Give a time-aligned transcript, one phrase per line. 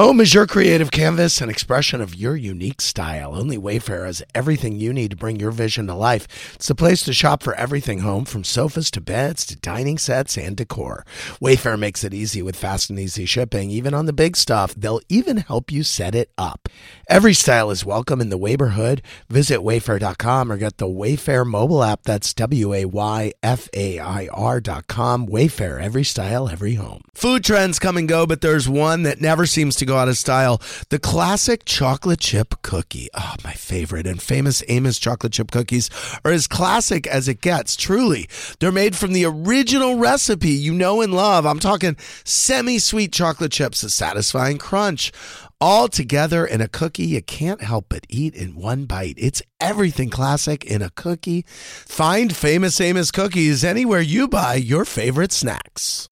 [0.00, 3.34] Home is your creative canvas, an expression of your unique style.
[3.34, 6.54] Only Wayfair has everything you need to bring your vision to life.
[6.54, 10.38] It's the place to shop for everything home, from sofas to beds to dining sets
[10.38, 11.04] and decor.
[11.38, 14.74] Wayfair makes it easy with fast and easy shipping, even on the big stuff.
[14.74, 16.70] They'll even help you set it up.
[17.10, 19.02] Every style is welcome in the neighborhood.
[19.28, 22.04] Visit wayfair.com or get the Wayfair mobile app.
[22.04, 25.26] That's W A Y F A I R.com.
[25.26, 27.02] Wayfair, every style, every home.
[27.12, 30.16] Food trends come and go, but there's one that never seems to go out of
[30.16, 30.60] style.
[30.90, 33.08] The classic chocolate chip cookie.
[33.12, 34.06] Oh, my favorite.
[34.06, 35.90] And famous Amos chocolate chip cookies
[36.24, 38.28] are as classic as it gets, truly.
[38.60, 41.44] They're made from the original recipe you know and love.
[41.44, 45.12] I'm talking semi sweet chocolate chips, a satisfying crunch
[45.60, 49.16] all together in a cookie you can't help but eat in one bite.
[49.18, 51.44] It's everything classic in a cookie.
[51.48, 56.08] Find Famous Amos cookies anywhere you buy your favorite snacks.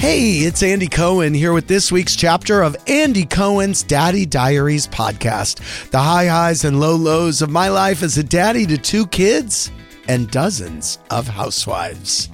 [0.00, 5.90] Hey, it's Andy Cohen here with this week's chapter of Andy Cohen's Daddy Diaries podcast.
[5.90, 9.70] The high highs and low lows of my life as a daddy to two kids
[10.08, 12.30] and dozens of housewives.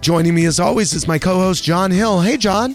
[0.00, 2.22] Joining me as always is my co host, John Hill.
[2.22, 2.74] Hey, John.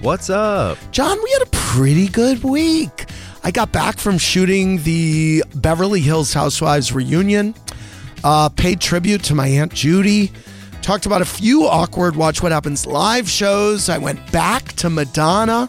[0.00, 0.76] What's up?
[0.90, 3.08] John, we had a pretty good week.
[3.44, 7.54] I got back from shooting the Beverly Hills Housewives reunion,
[8.24, 10.32] uh, paid tribute to my Aunt Judy,
[10.88, 13.90] talked about a few awkward Watch What Happens live shows.
[13.90, 15.68] I went back to Madonna.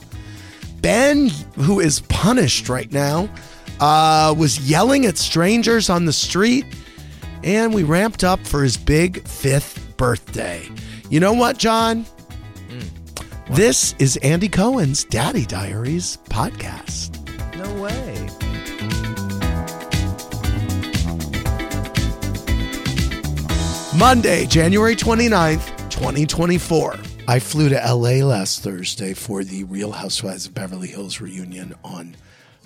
[0.79, 3.27] Ben, who is punished right now,
[3.81, 6.65] uh, was yelling at strangers on the street,
[7.43, 10.65] and we ramped up for his big fifth birthday.
[11.09, 12.05] You know what, John?
[13.49, 17.18] This is Andy Cohen's Daddy Diaries podcast.
[23.99, 26.95] Monday, January 29th, 2024.
[27.27, 32.15] I flew to LA last Thursday for the Real Housewives of Beverly Hills reunion on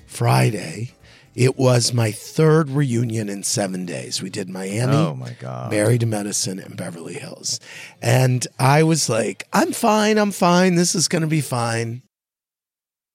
[0.05, 0.91] Friday.
[1.33, 4.21] It was my third reunion in seven days.
[4.21, 5.71] We did Miami, Oh my god.
[5.71, 7.59] Married to Medicine, and Beverly Hills.
[7.99, 10.75] And I was like, I'm fine, I'm fine.
[10.75, 12.03] This is going to be fine.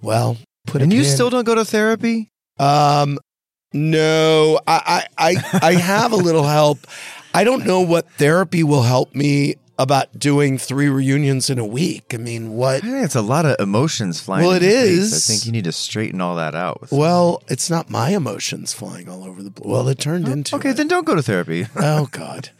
[0.02, 2.30] Well, put and you pin- still don't go to therapy?
[2.58, 3.20] Um,
[3.72, 6.78] no, I, I, I, I have a little help.
[7.34, 12.12] I don't know what therapy will help me about doing three reunions in a week.
[12.12, 12.76] I mean, what?
[12.76, 14.44] I think it's a lot of emotions flying.
[14.44, 15.12] Well, it is.
[15.12, 15.30] face.
[15.30, 16.80] I think you need to straighten all that out.
[16.80, 19.50] With Well, it's not my emotions flying all over the.
[19.52, 19.70] Place.
[19.70, 20.56] Well, it turned into.
[20.56, 20.76] okay, it.
[20.76, 21.66] then don't go to therapy.
[21.76, 22.50] Oh God.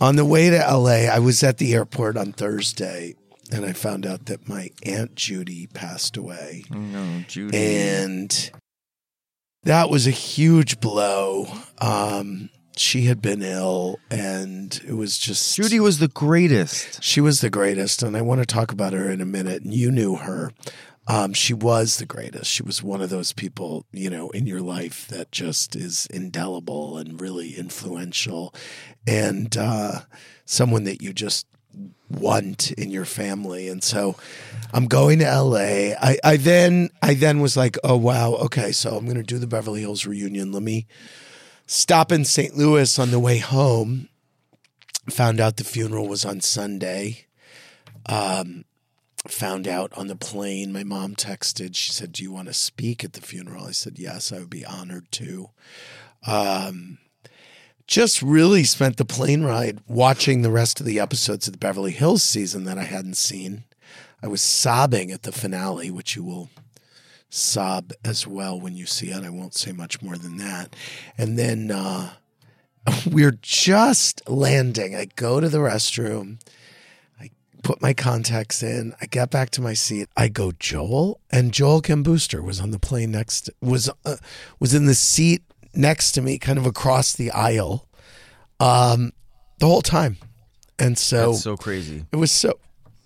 [0.00, 3.14] On the way to LA, I was at the airport on Thursday
[3.52, 6.64] and I found out that my Aunt Judy passed away.
[6.70, 7.56] no, Judy.
[7.56, 8.50] And
[9.62, 11.46] that was a huge blow.
[11.78, 17.02] Um, she had been ill and it was just Judy was the greatest.
[17.02, 19.62] she was the greatest, and I want to talk about her in a minute.
[19.62, 20.52] And you knew her.
[21.06, 22.50] Um, she was the greatest.
[22.50, 26.96] She was one of those people, you know, in your life that just is indelible
[26.96, 28.54] and really influential,
[29.06, 30.00] and uh,
[30.46, 31.46] someone that you just
[32.08, 33.68] want in your family.
[33.68, 34.16] And so,
[34.72, 35.94] I'm going to LA.
[36.00, 39.38] I, I then I then was like, oh wow, okay, so I'm going to do
[39.38, 40.52] the Beverly Hills reunion.
[40.52, 40.86] Let me
[41.66, 42.56] stop in St.
[42.56, 44.08] Louis on the way home
[45.10, 47.26] found out the funeral was on Sunday.
[48.06, 48.64] Um,
[49.28, 50.72] found out on the plane.
[50.72, 51.74] My mom texted.
[51.74, 54.50] She said, "Do you want to speak at the funeral?" I said, "Yes, I would
[54.50, 55.50] be honored to."
[56.26, 56.98] Um,
[57.86, 61.92] just really spent the plane ride watching the rest of the episodes of the Beverly
[61.92, 63.64] Hills season that I hadn't seen.
[64.22, 66.48] I was sobbing at the finale, which you will
[67.34, 69.24] sob as well when you see it.
[69.24, 70.74] I won't say much more than that.
[71.18, 72.10] And then uh,
[73.10, 74.94] we're just landing.
[74.94, 76.38] I go to the restroom.
[77.20, 77.30] I
[77.62, 78.94] put my contacts in.
[79.00, 80.08] I get back to my seat.
[80.16, 83.50] I go Joel, and Joel Kim Booster was on the plane next.
[83.60, 84.16] Was uh,
[84.60, 85.42] was in the seat
[85.74, 87.88] next to me, kind of across the aisle,
[88.60, 89.12] um,
[89.58, 90.18] the whole time.
[90.78, 92.04] And so, That's so crazy.
[92.12, 92.58] it was so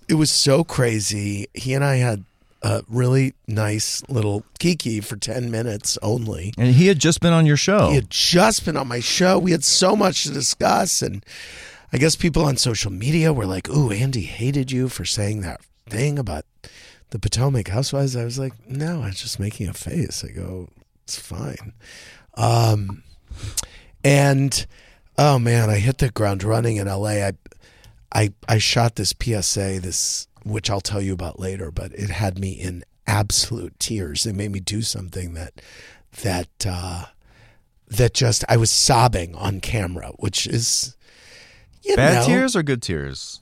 [0.09, 1.47] it was so crazy.
[1.55, 2.25] He and I had
[2.63, 6.53] a really nice little kiki for 10 minutes only.
[6.59, 7.89] And he had just been on your show.
[7.91, 9.39] He had just been on my show.
[9.39, 11.03] We had so much to discuss.
[11.03, 11.25] And
[11.93, 15.61] I guess people on social media were like, Ooh, Andy hated you for saying that
[15.89, 16.45] thing about
[17.11, 18.17] the Potomac Housewives.
[18.17, 20.25] I was like, No, I was just making a face.
[20.25, 20.69] I go,
[21.05, 21.73] It's fine.
[22.35, 23.03] Um,
[24.05, 24.67] and
[25.17, 27.09] oh man, I hit the ground running in LA.
[27.27, 27.33] I,
[28.13, 32.39] I, I shot this PSA, this, which I'll tell you about later, but it had
[32.39, 34.27] me in absolute tears.
[34.27, 35.61] It made me do something that,
[36.23, 37.07] that, uh,
[37.89, 40.95] that just I was sobbing on camera, which is
[41.83, 43.41] you Bad know, tears or good tears?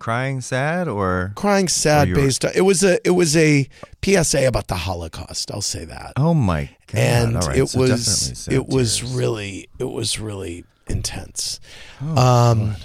[0.00, 3.66] crying sad or crying sad were- based on it was a it was a
[4.04, 5.50] PSA about the Holocaust.
[5.50, 6.12] I'll say that.
[6.16, 6.98] oh my god!
[6.98, 9.14] and right, it so was it was tears.
[9.14, 11.58] really it was really intense.
[12.02, 12.76] Oh, um,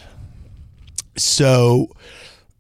[1.17, 1.89] so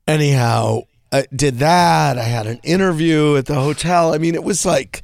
[0.07, 0.81] anyhow,
[1.11, 2.17] I did that.
[2.17, 4.13] I had an interview at the hotel.
[4.13, 5.01] I mean, it was like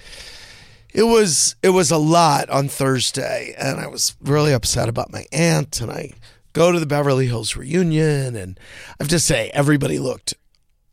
[0.94, 5.25] it was it was a lot on Thursday, and I was really upset about my
[5.31, 5.81] aunt.
[5.81, 6.12] And I
[6.54, 8.60] go to the Beverly Hills reunion, and
[8.92, 10.36] I have to say, everybody looked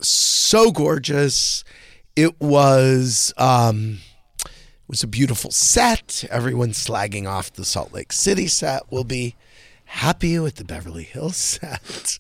[0.01, 1.63] so gorgeous.
[2.17, 3.99] It was um,
[4.45, 6.25] it was a beautiful set.
[6.31, 9.37] Everyone slagging off the Salt Lake City set will be
[9.85, 12.19] happy with the Beverly Hills set.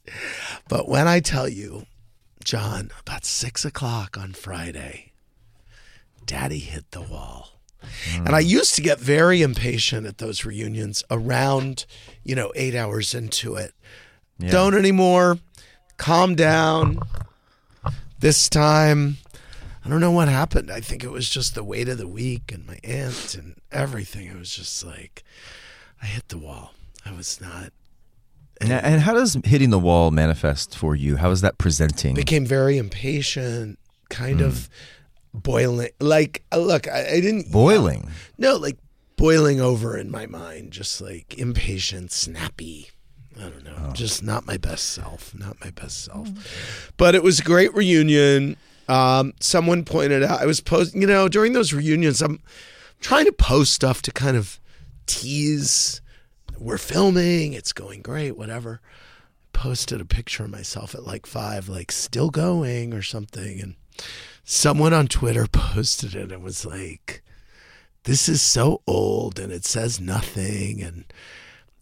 [0.68, 1.86] But when I tell you,
[2.44, 5.12] John, about six o'clock on Friday,
[6.26, 7.60] Daddy hit the wall.
[8.14, 8.48] And I hmm.
[8.48, 11.84] used to get very impatient at those reunions around,
[12.22, 13.72] you know, eight hours into it.
[14.38, 15.38] Don't anymore.
[15.98, 16.98] Calm down.
[18.18, 19.18] This time,
[19.84, 20.70] I don't know what happened.
[20.70, 24.26] I think it was just the weight of the week and my aunt and everything.
[24.26, 25.22] It was just like
[26.00, 26.74] I hit the wall.
[27.04, 27.72] I was not
[28.62, 31.16] And, and how does hitting the wall manifest for you?
[31.16, 32.14] How is that presenting?
[32.14, 33.78] became very impatient,
[34.08, 34.68] kind of
[35.34, 35.90] boiling.
[36.00, 38.10] Like, uh, look, I, I didn't Boiling.
[38.38, 38.78] No, like
[39.16, 42.90] boiling over in my mind, just like impatient, snappy.
[43.38, 46.28] I don't know, just not my best self, not my best self.
[46.98, 48.56] But it was a great reunion.
[48.88, 52.42] Um, someone pointed out I was posting, you know, during those reunions, I'm
[53.00, 54.60] trying to post stuff to kind of
[55.06, 56.01] tease.
[56.58, 58.80] We're filming, it's going great, whatever.
[59.52, 63.74] Posted a picture of myself at like five, like still going or something, and
[64.44, 67.22] someone on Twitter posted it and was like,
[68.04, 71.04] "This is so old and it says nothing." And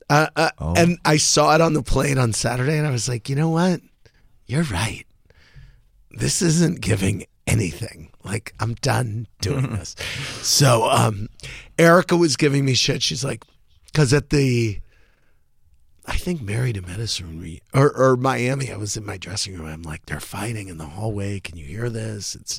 [0.09, 0.75] uh, uh, Oh.
[0.77, 3.51] and I saw it on the plane on Saturday, and I was like, "You know
[3.51, 3.81] what?
[4.47, 5.05] You're right.
[6.11, 8.11] This isn't giving anything.
[8.25, 9.95] Like I'm done doing this."
[10.43, 11.29] so, um,
[11.79, 13.01] Erica was giving me shit.
[13.03, 13.45] She's like,
[13.93, 14.81] "Cause at the."
[16.07, 18.73] I think Married to Medicine re- or, or Miami.
[18.73, 19.67] I was in my dressing room.
[19.67, 21.39] I'm like, they're fighting in the hallway.
[21.39, 22.35] Can you hear this?
[22.35, 22.59] It's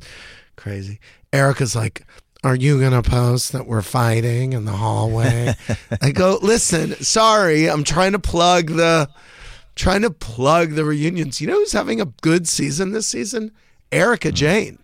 [0.56, 1.00] crazy.
[1.34, 2.06] Erica's like,
[2.44, 5.54] are you going to post that we're fighting in the hallway?
[6.02, 7.70] I go, listen, sorry.
[7.70, 9.10] I'm trying to plug the,
[9.76, 11.40] trying to plug the reunions.
[11.40, 13.52] You know who's having a good season this season?
[13.92, 14.36] Erika hmm.
[14.36, 14.80] Jayne.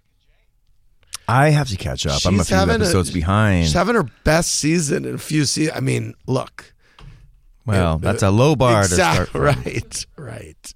[1.27, 2.21] I have to catch up.
[2.25, 3.65] I'm a She's few having a- episodes behind.
[3.65, 5.75] She's having her best season in a few seasons.
[5.77, 6.74] I mean, look.
[7.65, 9.41] well, that's a low bar to start from.
[9.44, 10.74] Right, right.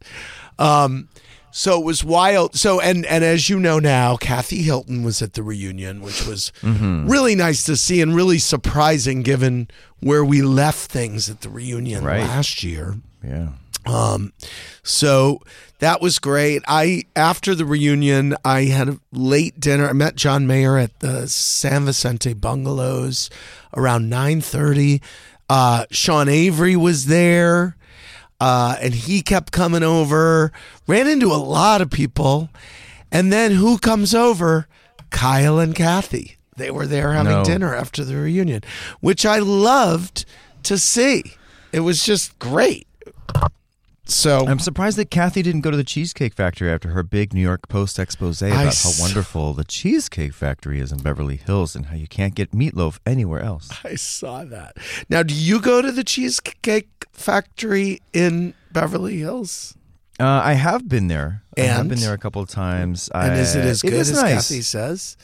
[0.59, 1.07] Um,
[1.51, 2.55] so it was wild.
[2.55, 6.51] So and and as you know now, Kathy Hilton was at the reunion, which was
[6.61, 7.07] Mm-hmm.
[7.09, 9.69] really nice to see and really surprising given
[9.99, 12.21] where we left things at the reunion Right.
[12.21, 12.95] last year.
[13.23, 13.49] Yeah.
[13.85, 14.31] Um,
[14.83, 15.41] so
[15.81, 16.61] that was great.
[16.67, 19.89] I after the reunion, I had a late dinner.
[19.89, 23.29] I met John Mayer at the San Vicente Bungalows
[23.75, 25.01] around nine thirty.
[25.49, 27.75] Uh, Sean Avery was there,
[28.39, 30.53] uh, and he kept coming over.
[30.87, 32.49] Ran into a lot of people,
[33.11, 34.67] and then who comes over?
[35.09, 36.37] Kyle and Kathy.
[36.55, 37.43] They were there having No.
[37.43, 38.61] dinner after the reunion,
[39.01, 40.25] which I loved
[40.63, 41.33] to see.
[41.73, 42.87] It was just great.
[44.05, 47.41] So I'm surprised that Kathy didn't go to the Cheesecake Factory after her big New
[47.41, 51.85] York Post expose about s- how wonderful the Cheesecake Factory is in Beverly Hills and
[51.85, 53.69] how you can't get meatloaf anywhere else.
[53.85, 54.75] I saw that.
[55.07, 59.75] Now, do you go to the Cheesecake Factory in Beverly Hills?
[60.19, 61.43] Uh, I have been there.
[61.57, 61.89] I have And?
[61.89, 63.09] been there a couple of times.
[63.13, 64.49] And is it as good is as nice.
[64.49, 65.15] Kathy says?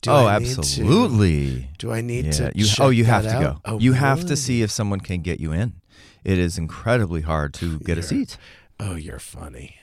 [0.00, 1.70] Do oh, I need to- absolutely.
[1.78, 2.32] do I need yeah.
[2.32, 2.52] to?
[2.54, 3.62] You, check oh, you have that to out?
[3.62, 3.72] go.
[3.74, 4.28] Oh, you have really?
[4.30, 5.74] to see if someone can get you in.
[6.24, 8.36] It is incredibly hard to get a seat.
[8.80, 9.76] Oh, you're funny.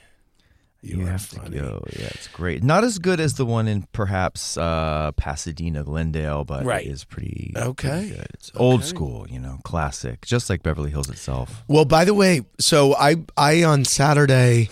[0.82, 1.50] You, You, are have funny.
[1.50, 1.84] to go.
[1.92, 2.62] Yeah, it's great.
[2.62, 6.86] Not as good as the one in perhaps uh, Pasadena, Glendale, but Right.
[6.86, 7.88] it is pretty, Okay.
[7.88, 8.26] pretty good.
[8.32, 11.64] It's old school, you know, classic, just like Beverly Hills itself.
[11.68, 14.70] Well, by the way, so I I on Saturday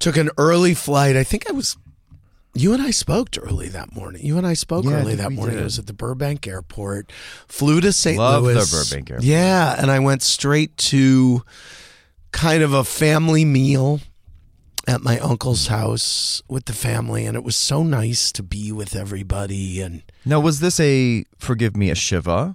[0.00, 1.14] took an early flight.
[1.16, 1.76] I think I was
[2.56, 4.24] you and I spoke early that morning.
[4.24, 5.54] You and I spoke Yeah, early think that morning.
[5.56, 5.60] did.
[5.62, 7.12] I was at the Burbank airport,
[7.48, 8.18] flew to St.
[8.18, 8.90] Love the Louis.
[8.90, 9.24] Burbank airport.
[9.24, 11.42] Yeah, and I went straight to
[12.32, 14.00] kind of a family meal
[14.88, 18.94] at my uncle's house with the family and it was so nice to be with
[18.94, 22.54] everybody and Now, was this a forgive me a shiva?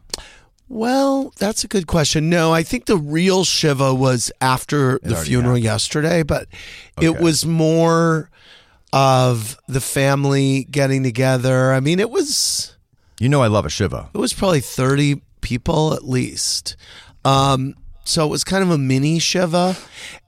[0.70, 2.30] Well, that's a good question.
[2.30, 6.48] No, I think the real Shiva was after the already funeral yesterday, but
[7.02, 8.30] it was more
[8.94, 11.72] of the family getting together.
[11.74, 12.76] I mean, it was
[13.20, 14.10] You know, I love a shiva.
[14.14, 16.76] it was probably 30 people at least.
[17.26, 19.78] Um so it was kind of a mini Shiva.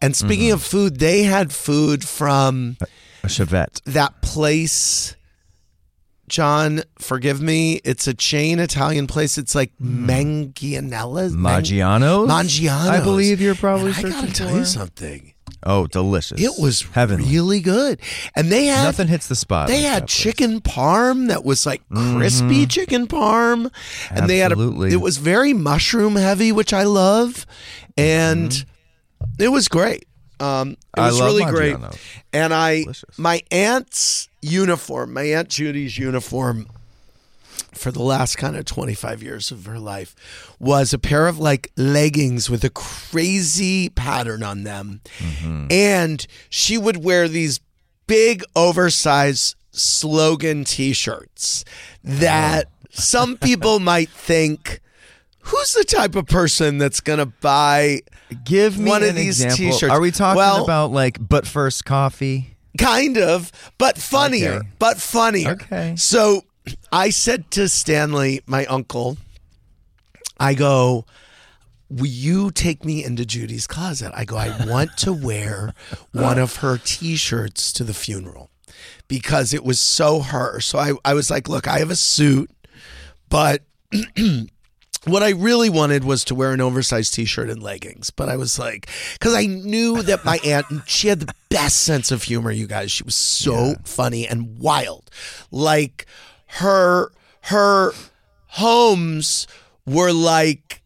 [0.01, 0.53] And speaking Mm-hmm.
[0.53, 2.77] of food, they had food from
[3.24, 3.82] A Chevette.
[3.86, 5.15] that place.
[6.29, 7.82] John, forgive me.
[7.84, 9.38] It's a chain Italian place.
[9.38, 11.34] It's like Mangianella's.
[11.34, 12.29] Man- Maggiano's?
[12.29, 12.88] Mangiano's.
[12.88, 14.58] I believe you're probably And I gotta searching tell for.
[14.58, 15.32] you something.
[15.65, 16.41] Oh, delicious.
[16.41, 17.29] It was heavenly.
[17.29, 18.00] really good,
[18.35, 19.67] and they had Nothing hits the spot.
[19.67, 23.71] They like had that chicken parm that was like crispy chicken parm,
[24.12, 27.45] and they had a, it was very mushroom heavy, which I love,
[27.97, 28.65] and
[29.39, 30.05] it was great.
[30.39, 31.77] Um, it was really great,
[32.33, 33.17] and I Delicious.
[33.17, 36.67] my aunt's uniform, my aunt Judy's uniform.
[37.75, 40.15] For the last kind of 25 years of her life,
[40.60, 45.01] was a pair of like leggings with a crazy pattern on them.
[45.20, 45.68] Mm-hmm.
[45.72, 47.60] And she would wear these
[48.08, 51.65] big, oversized slogan t shirts
[52.03, 52.86] that oh.
[52.92, 54.80] some people might think,
[55.39, 58.01] who's the type of person that's going to buy
[58.46, 59.74] Give me one of these example.
[59.74, 59.92] t-shirts.
[59.94, 62.50] Are we talking Well- about like but first coffee?
[62.80, 64.68] kind of, but funnier, Okay.
[64.80, 65.51] but funnier.
[65.51, 65.96] Okay.
[65.96, 66.44] So
[66.91, 69.17] I said to Stanley, my uncle,
[70.39, 71.05] I go,
[71.89, 74.12] Will you take me into Judy's closet?
[74.15, 75.74] I go, I want to wear
[76.12, 78.50] one of her t shirts to the funeral
[79.08, 80.60] because it was so her.
[80.60, 82.50] So I, I was like, Look, I have a suit,
[83.29, 83.62] but
[85.05, 88.58] what I really wanted was to wear an oversized t-shirt and leggings, but I was
[88.58, 92.51] like, because I knew that my aunt, she had the best sense of humor.
[92.51, 95.12] You guys, she was so funny and wild.
[95.51, 96.05] Like
[96.55, 97.93] her, her
[98.48, 99.48] homes
[99.86, 100.81] were like,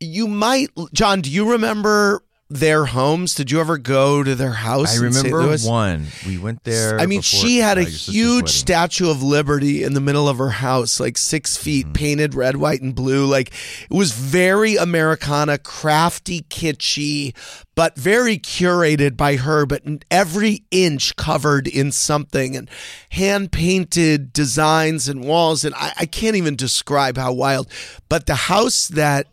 [0.00, 1.20] you might, John.
[1.20, 3.34] Do you remember their homes?
[3.34, 4.98] Did you ever go to their house?
[4.98, 6.06] I remember one.
[6.26, 6.98] We went there.
[6.98, 8.48] I mean, before- she had a uh, sister's huge.
[8.50, 11.92] Statue of Liberty in the middle of her house, like six feet, Mm-hmm.
[11.92, 13.24] painted red, white, and blue.
[13.26, 13.52] Like
[13.88, 17.34] it was very Americana, crafty, kitschy,
[17.76, 19.64] but very curated by her.
[19.64, 22.68] But every inch covered in something and
[23.10, 25.64] hand painted designs and walls.
[25.64, 27.68] And I, I can't even describe how wild.
[28.08, 29.28] But the house that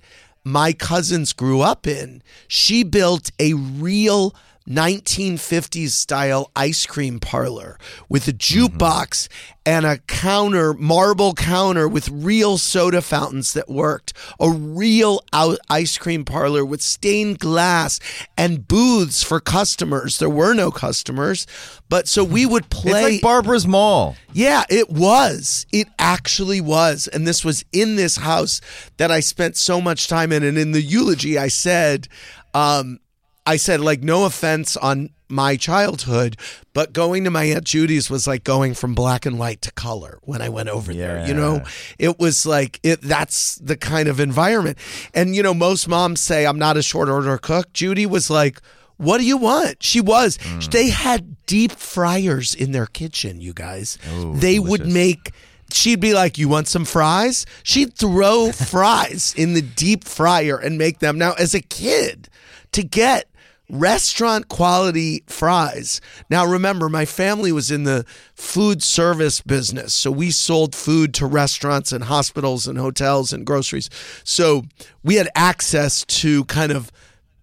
[0.48, 4.34] my cousins grew up in, she built a real
[4.68, 7.78] 1950s style ice cream parlor
[8.10, 9.28] with a jukebox
[9.66, 15.98] and a counter, marble counter with real soda fountains that worked, a real out ice
[15.98, 18.00] cream parlor with stained glass
[18.38, 20.20] and booths for customers.
[20.20, 21.48] There were no customers,
[21.90, 23.04] but so we would It's play.
[23.14, 24.16] like Barbara's Mall.
[24.34, 25.66] Yeah, it was.
[25.72, 27.08] It actually was.
[27.08, 28.62] And this was in this house
[28.98, 30.44] that I spent so much time in.
[30.44, 32.08] And in the eulogy, I said,
[32.54, 33.00] um,
[33.48, 36.38] I said, like, no offense on my childhood,
[36.74, 40.20] but going to my Aunt Judy's was like going from black and white to color
[40.24, 41.26] when I went over there.
[41.28, 41.64] You know,
[42.00, 44.78] it was like it that's the kind of environment.
[45.14, 47.74] And you know, most moms say I'm not a short order cook.
[47.74, 48.62] Judy was like,
[48.98, 49.84] what do you want?
[49.84, 50.38] She was.
[50.38, 50.72] Mm.
[50.72, 53.98] They had deep fryers in their kitchen, you guys.
[54.36, 55.32] they would make
[55.72, 60.78] she'd be like, "You want some fries?" She'd throw fries in the deep fryer and
[60.78, 61.18] make them.
[61.18, 62.30] Now, as a kid,
[62.72, 63.30] to get
[63.70, 66.00] restaurant quality fries.
[66.30, 69.94] Now remember my family was in the food service business.
[69.94, 73.90] So we sold food to restaurants and hospitals and hotels and groceries.
[74.24, 74.64] So
[75.04, 76.92] we had access to kind of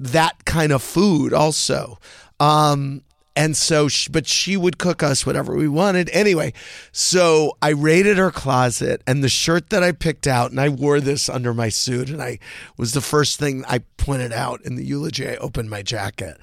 [0.01, 1.99] that kind of food also.
[2.41, 3.03] Um,
[3.37, 6.09] and so, she, but she would cook us whatever we wanted.
[6.11, 6.53] Anyway,
[6.93, 11.01] so I raided her closet and the shirt that I picked out, and I wore
[11.01, 12.39] this under my suit, and I
[12.77, 15.29] was the first thing I pointed out in the eulogy.
[15.29, 16.39] I opened my jacket.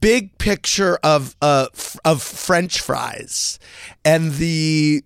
[0.00, 1.68] Big picture of uh
[2.04, 3.58] of French fries,
[4.04, 5.02] and the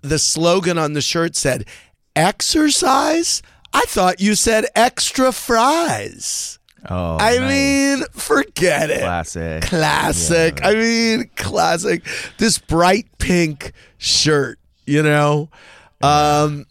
[0.00, 1.66] the slogan on the shirt said,
[2.16, 3.42] "Exercise."
[3.74, 6.58] I thought you said extra fries.
[6.88, 7.48] Oh, I nice.
[7.98, 9.00] mean, forget it.
[9.00, 9.62] classic.
[9.62, 10.60] Classic.
[10.64, 12.04] I mean, classic.
[12.38, 15.48] This bright pink shirt, you know.
[16.02, 16.66] Um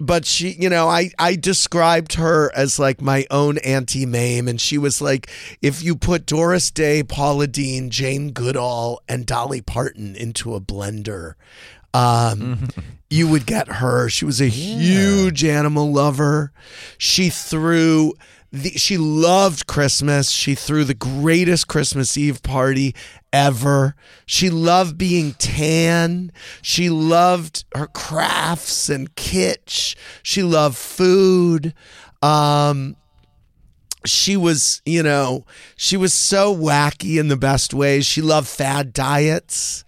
[0.00, 4.60] but she, you know, I I described her as like my own Auntie Mame and
[4.60, 5.30] she was like
[5.62, 11.34] if you put Doris Day, Paula Deen, Jane Goodall and Dolly Parton into a blender,
[11.94, 12.66] um
[13.10, 14.08] you would get her.
[14.08, 16.50] She was a huge animal lover.
[16.98, 18.14] She threw
[18.52, 20.30] the, she loved Christmas.
[20.30, 22.94] She threw the greatest Christmas Eve party
[23.32, 23.96] ever.
[24.26, 26.32] She loved being tan.
[26.60, 29.96] She loved her crafts and kitsch.
[30.22, 31.72] She loved food.
[32.20, 32.96] Um,
[34.04, 38.04] she was, you know, she was so wacky in the best ways.
[38.04, 39.84] She loved fad diets.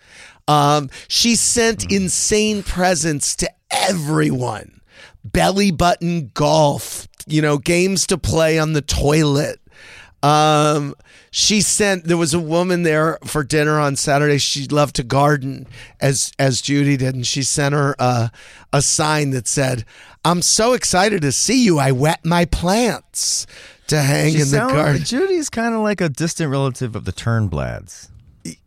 [0.49, 4.81] Um, she sent insane presents to everyone.
[5.25, 9.61] Belly button golf, you know, games to play on the toilet.
[10.23, 10.95] Um,
[11.31, 14.39] she sent there was a woman there for dinner on Saturday.
[14.39, 15.67] She loved to garden
[16.01, 18.29] as as Judy did, and she sent her uh,
[18.73, 19.85] a sign that said,
[20.25, 21.79] "I'm so excited to see you.
[21.79, 23.47] I wet my plants."
[23.89, 25.05] To hang She in the sound- garden.
[25.05, 28.09] Judy's kind of like a distant relative of the Turnblads.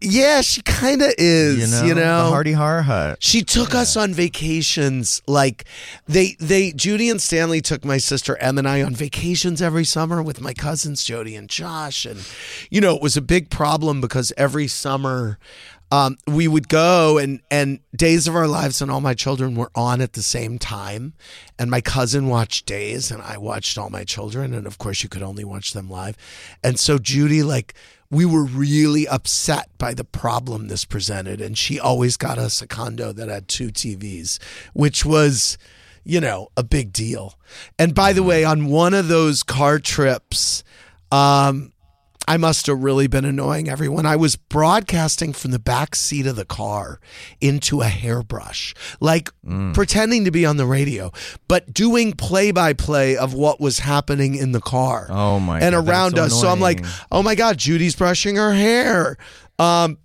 [0.02, 1.60] Yeah, she kind of is.
[1.60, 3.22] You know, You know, the Hardy Har Hut.
[3.22, 5.22] She took us on vacations.
[5.28, 5.66] Like
[6.08, 10.24] they they Judy and Stanley took my sister Em and I on vacations every summer
[10.24, 12.06] with my cousins Jody and Josh.
[12.06, 12.28] And
[12.72, 15.38] you know, it was a big problem because every summer
[15.92, 19.72] um, we would go and and Days of Our Lives and all my children were
[19.76, 21.14] on at the same time.
[21.60, 24.54] And my cousin watched Days and I watched all my children.
[24.56, 26.18] And of course you could only watch them live.
[26.64, 27.74] And so Judy like
[28.10, 31.42] we were really upset by the problem this presented.
[31.42, 34.40] And she always got us a condo that had two TVs
[34.74, 35.58] which was
[36.04, 37.36] you know a big deal.
[37.78, 40.64] And by the way on one of those car trips
[41.12, 41.74] um
[42.28, 44.06] I must have really been annoying everyone.
[44.06, 47.00] I was broadcasting from the back seat of the car
[47.40, 49.30] into a hairbrush, like
[49.74, 51.12] pretending to be on the radio,
[51.48, 55.74] but doing play by play of what was happening in the car Oh my and
[55.74, 56.42] God, around so us.
[56.42, 59.18] So I'm like, oh my God, Judy's brushing her hair.
[59.58, 59.98] Um,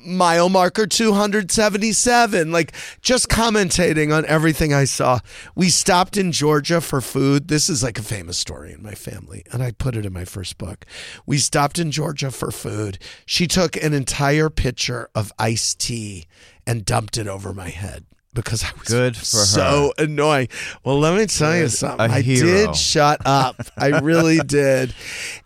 [0.00, 5.18] mile marker 277 like just commentating on everything i saw.
[5.56, 7.48] We stopped in georgia for food.
[7.48, 10.24] This is like a famous story in my family and i put it in my
[10.24, 10.86] first book.
[11.26, 12.98] We stopped in georgia for food.
[13.26, 16.26] She took an entire pitcher of iced tea
[16.64, 20.48] and dumped it over my head because I was Good for so annoying.
[20.84, 22.10] Well, let me tell you something.
[22.10, 23.56] I did shut up.
[23.76, 24.94] I really did.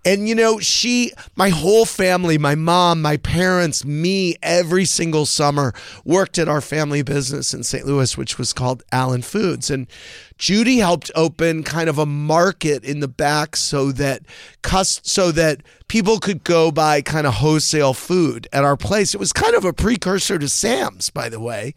[0.05, 5.73] And you know, she, my whole family, my mom, my parents, me, every single summer
[6.05, 7.87] worked at our family business in St.
[7.87, 9.71] Louis, which was called Allen Foods.
[9.71, 9.87] And
[10.37, 14.23] Judy helped open kind of a market in the back so that
[14.63, 15.63] cus- so that
[15.93, 19.13] people could go buy kind of wholesale food at our place.
[19.13, 21.75] It was kind of a precursor to Sam's, by the way.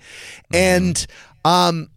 [0.54, 1.06] And
[1.44, 1.90] um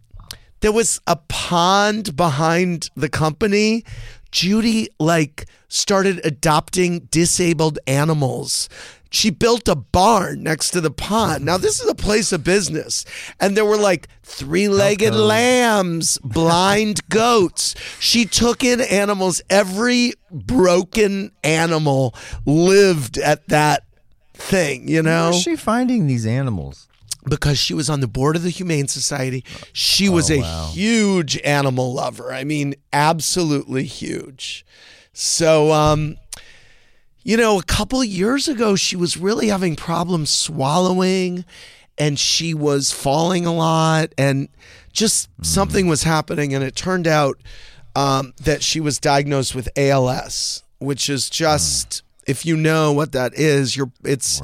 [0.59, 3.85] there was a pond behind the company.
[4.31, 8.67] Judy like started adopting disabled animals.
[9.09, 11.45] She built a barn next to the pond.
[11.45, 13.05] Now this is a place of business,
[13.39, 17.75] and there were like three-legged lambs, blind goats.
[17.99, 19.41] She took in animals.
[19.49, 22.13] Every broken animal
[22.45, 23.83] lived at that
[24.33, 24.87] thing.
[24.87, 26.87] You know, Where's she finding these animals?
[27.27, 29.43] because she was on the board of the Humane Society.
[29.73, 30.69] She was a wow.
[30.71, 32.33] huge animal lover.
[32.33, 34.65] I mean, absolutely huge.
[35.13, 36.17] So, um,
[37.23, 41.45] you know, a couple of years ago, she was really having problems swallowing
[41.97, 44.47] and she was falling a lot and
[44.93, 45.43] just hmm.
[45.43, 46.53] something was happening.
[46.53, 47.37] And it turned out
[47.95, 51.33] um, that she was diagnosed with ALS, which is hmm.
[51.33, 54.41] just, if you know what that is, you're, it's,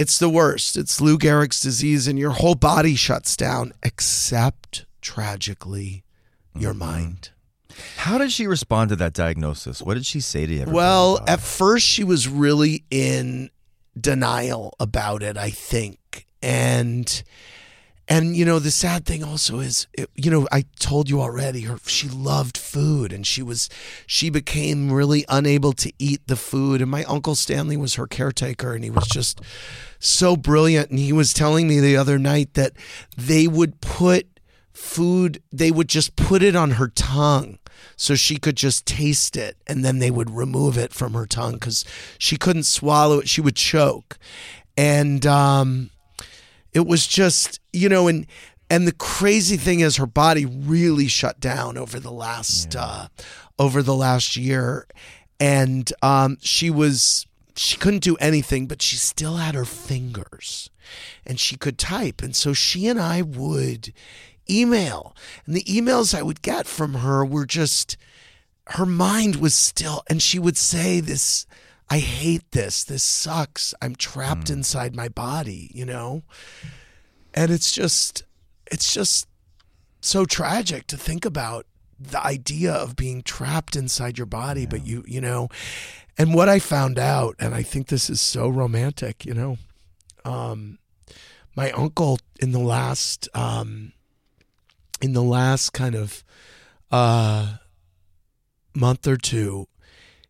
[0.00, 0.78] it's the worst.
[0.78, 6.04] It's Lou Gehrig's disease, and your whole body shuts down, except tragically,
[6.54, 6.78] your mm-hmm.
[6.78, 7.30] mind.
[7.96, 9.82] How did she respond to that diagnosis?
[9.82, 10.76] What did she say to everybody?
[10.76, 13.50] Well, at first she was really in
[13.98, 16.26] denial about it, I think.
[16.42, 17.22] And
[18.10, 21.60] and you know, the sad thing also is it, you know, I told you already
[21.62, 23.68] her she loved food and she was
[24.04, 28.74] she became really unable to eat the food and my uncle Stanley was her caretaker
[28.74, 29.40] and he was just
[30.00, 32.72] so brilliant and he was telling me the other night that
[33.16, 34.26] they would put
[34.72, 37.59] food they would just put it on her tongue
[37.96, 41.54] so she could just taste it and then they would remove it from her tongue
[41.54, 41.84] because
[42.18, 43.28] she couldn't swallow it.
[43.28, 44.18] She would choke.
[44.76, 45.90] And um
[46.72, 48.26] it was just you know and
[48.68, 53.08] and the crazy thing is her body really shut down over the last uh
[53.58, 54.86] over the last year.
[55.38, 60.70] And um she was she couldn't do anything but she still had her fingers
[61.26, 62.22] and she could type.
[62.22, 63.92] And so she and I would
[64.50, 65.14] email.
[65.46, 67.96] And the emails I would get from her were just
[68.68, 71.46] her mind was still and she would say this
[71.92, 72.84] I hate this.
[72.84, 73.74] This sucks.
[73.82, 76.22] I'm trapped inside my body you know?
[77.34, 78.24] And it's just
[78.70, 79.26] it's just
[80.00, 81.66] so tragic to think about
[81.98, 85.48] the idea of being trapped inside your body but you you know?
[86.16, 89.58] And what I found out and I think this is so romantic you know
[90.24, 90.78] um
[91.56, 93.92] my uncle in the last um
[95.00, 96.24] in the last kind of
[96.90, 97.56] uh
[98.74, 99.66] month or two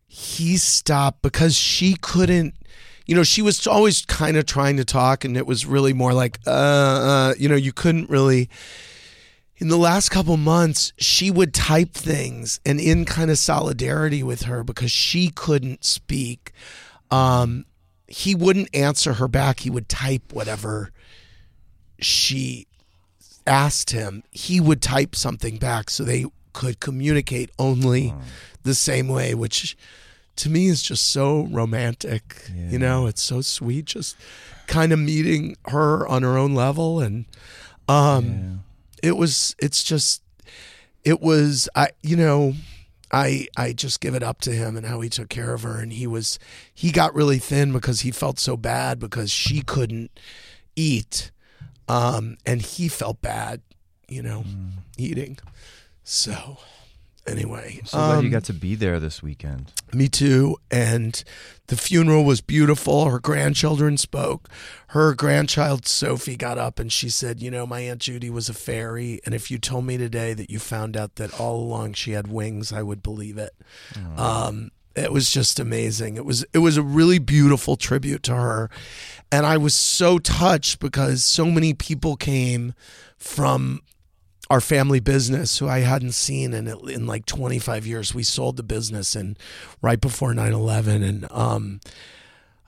[0.07, 2.55] he stopped because she couldn't
[3.05, 6.13] you know she was always kind of trying to talk and it was really more
[6.13, 8.49] like uh, uh you know you couldn't really
[9.61, 14.41] in the last couple months, she would type things and in kind of solidarity with
[14.43, 16.51] her because she couldn't speak.
[17.11, 17.65] Um,
[18.07, 19.59] he wouldn't answer her back.
[19.59, 20.91] He would type whatever
[21.99, 22.65] she
[23.47, 24.23] asked him.
[24.31, 28.13] He would type something back so they could communicate only
[28.63, 29.77] the same way, which
[30.37, 32.49] to me is just so romantic.
[32.55, 34.15] You know, it's so sweet just
[34.67, 37.25] kind of meeting her on her own level and
[37.89, 38.63] um
[39.03, 40.21] it was it's just
[41.03, 42.53] it was I you know
[43.11, 45.77] I I just give it up to him and how he took care of her
[45.81, 46.39] and he was
[46.73, 50.11] he got really thin because he felt so bad because she couldn't
[50.77, 51.31] eat
[51.91, 53.61] um and he felt bad
[54.07, 54.43] you know
[54.97, 55.37] eating
[56.03, 56.57] so
[57.27, 59.71] anyway So glad you um, got to be there this weekend.
[59.93, 60.57] me too.
[60.71, 61.23] And
[61.67, 63.05] the funeral was beautiful.
[63.09, 64.49] Her grandchildren spoke.
[64.87, 68.53] Her grandchild Sophie got up and she said, You know, my Aunt Judy was a
[68.53, 69.21] fairy.
[69.25, 72.27] And if you told me today that you found out that all along she had
[72.27, 73.53] wings, I would believe it.
[74.17, 76.17] Um, it was just amazing.
[76.17, 78.69] It was it was a really beautiful tribute to her.
[79.31, 82.73] And I was so touched because so many people came
[83.17, 83.81] from
[84.49, 88.13] our family business who I hadn't seen in in like 25 years.
[88.13, 89.39] We sold the business and
[89.81, 91.79] right before 9/11 and um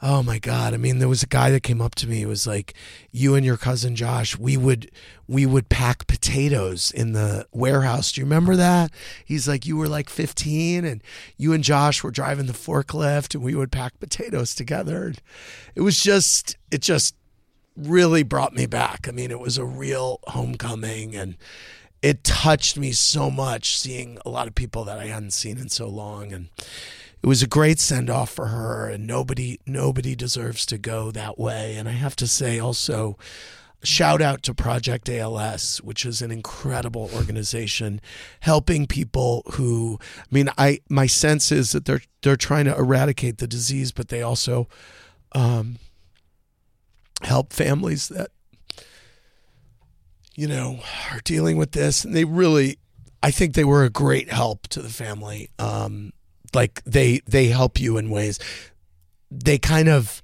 [0.04, 2.26] oh my god, I mean there was a guy that came up to me He
[2.26, 2.74] was like
[3.12, 4.92] you and your cousin Josh, we would
[5.28, 8.12] we would pack potatoes in the warehouse.
[8.12, 8.92] Do you remember that?
[9.24, 11.02] He's like you were like 15 and
[11.38, 15.08] you and Josh were driving the forklift and we would pack potatoes together.
[15.08, 15.22] And
[15.74, 17.16] it was just it just
[17.78, 19.08] really brought me back.
[19.08, 21.38] I mean, it was a real homecoming and
[22.02, 25.70] it touched me so much seeing a lot of people that I hadn't seen in
[25.70, 26.50] so long and
[27.24, 31.40] it was a great send off for her and nobody nobody deserves to go that
[31.40, 31.78] way.
[31.78, 33.18] And I have to say also
[33.82, 38.02] shout out to Project ALS which is an incredible organization
[38.42, 43.38] helping people who I mean I my sense is that they're they're trying to eradicate
[43.38, 44.68] the disease but they also
[45.32, 45.78] um
[47.22, 48.32] help families that
[50.36, 50.80] you know
[51.14, 52.04] are dealing with this.
[52.04, 52.80] And they really
[53.22, 55.50] i think they were a great help to the family.
[55.58, 56.12] Um
[56.56, 58.40] like they they help you in ways
[59.30, 60.22] they kind of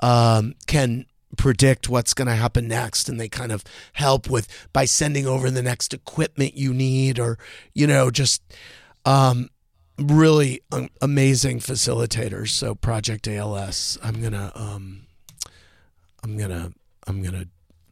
[0.00, 3.62] um can predict what's going to happen next and they kind of
[3.92, 7.38] help with by sending over the next equipment you need or
[7.72, 8.42] you know just
[9.04, 9.48] um
[9.96, 15.06] really um, amazing facilitators so project als i'm going to um
[16.22, 16.72] I'm gonna
[17.06, 17.46] I'm gonna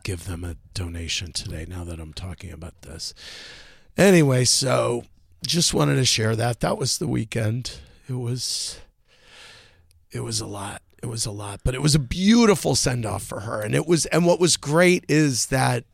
[0.04, 3.14] give them a donation today now that I'm talking about this.
[3.96, 5.04] Anyway, so
[5.46, 6.60] just wanted to share that.
[6.60, 7.78] That was the weekend.
[8.08, 8.78] It was
[10.10, 10.82] it was a lot.
[11.02, 13.60] It was a lot, but it was a beautiful send off for her.
[13.60, 15.84] And it was and what was great is that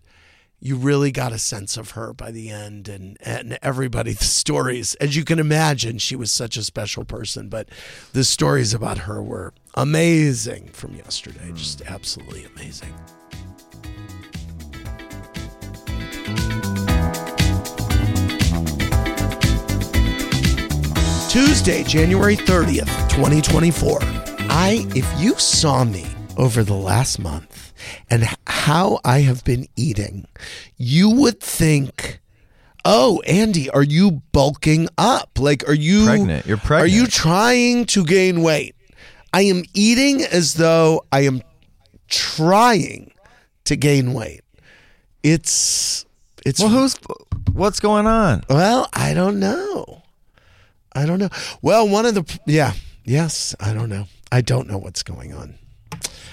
[0.64, 4.94] you really got a sense of her by the end and and everybody the stories
[4.94, 7.68] as you can imagine she was such a special person but
[8.14, 11.86] the stories about her were amazing from yesterday just mm.
[11.86, 12.94] absolutely amazing
[21.34, 23.98] Tuesday, January 30th, 2024.
[24.48, 27.72] I if you saw me over the last month
[28.08, 30.28] and how I have been eating,
[30.76, 32.20] you would think
[32.84, 35.30] Oh, Andy, are you bulking up?
[35.36, 36.46] Like, are you Pregnant.
[36.46, 36.92] You're pregnant.
[36.92, 38.76] Are you trying to gain weight?
[39.32, 41.42] I am eating as though I am
[42.06, 43.10] trying
[43.64, 44.42] to gain weight.
[45.24, 46.06] It's
[46.46, 46.96] it's Well, who's
[47.52, 48.44] what's going on?
[48.48, 50.03] well, I don't know.
[50.94, 51.30] I don't know.
[51.62, 52.72] Well, one of the yeah,
[53.04, 54.06] yes, I don't know.
[54.30, 55.54] I don't know what's going on.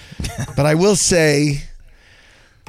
[0.56, 1.62] but I will say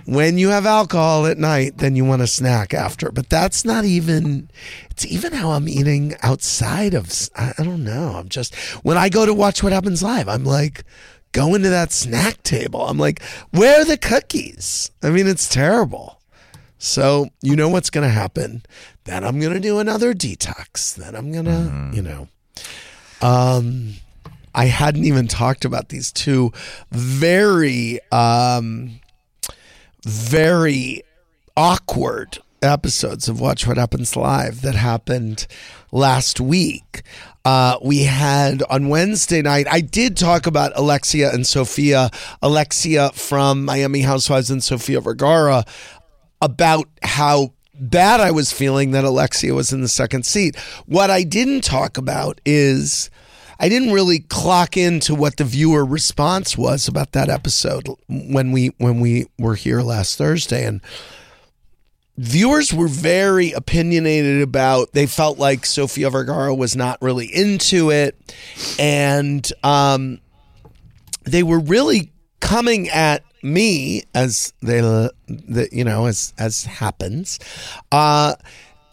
[0.06, 3.12] when you have alcohol at night, then you want a snack after.
[3.12, 4.50] But that's not even
[4.92, 8.14] it's even how I'm eating outside of I don't know.
[8.16, 10.84] I'm just when I go to watch what happens live, I'm like
[11.32, 12.86] going to that snack table.
[12.86, 14.92] I'm like, where are the cookies?
[15.02, 16.20] I mean, it's terrible.
[16.84, 18.62] So you know what's going to happen.
[19.06, 20.94] Then I'm going to do another detox.
[20.94, 22.28] Then I'm going to, you know,
[23.22, 23.94] um,
[24.54, 26.52] I hadn't even talked about these two
[26.92, 29.00] very, um,
[30.04, 31.04] very
[31.56, 35.48] awkward episodes of Watch What Happens Live that happened
[35.94, 37.04] last week.
[37.46, 42.10] Uh, we had on Wednesday night, I did talk about Alexia and Sofia,
[42.42, 45.66] Alexia from Miami Housewives and Sofia Vergara,
[46.44, 50.58] about how bad I was feeling that Alexia was in the second seat.
[50.86, 53.10] What I didn't talk about is
[53.60, 58.68] I didn't really clock into what the viewer response was about that episode when we
[58.78, 60.82] when we were here last Thursday and
[62.18, 68.16] viewers were very opinionated about they felt like sofia vergara was not really into it
[68.78, 70.20] and um,
[71.24, 72.12] they were really
[72.44, 77.40] coming at me as they the, you know as as happens
[77.92, 78.36] uh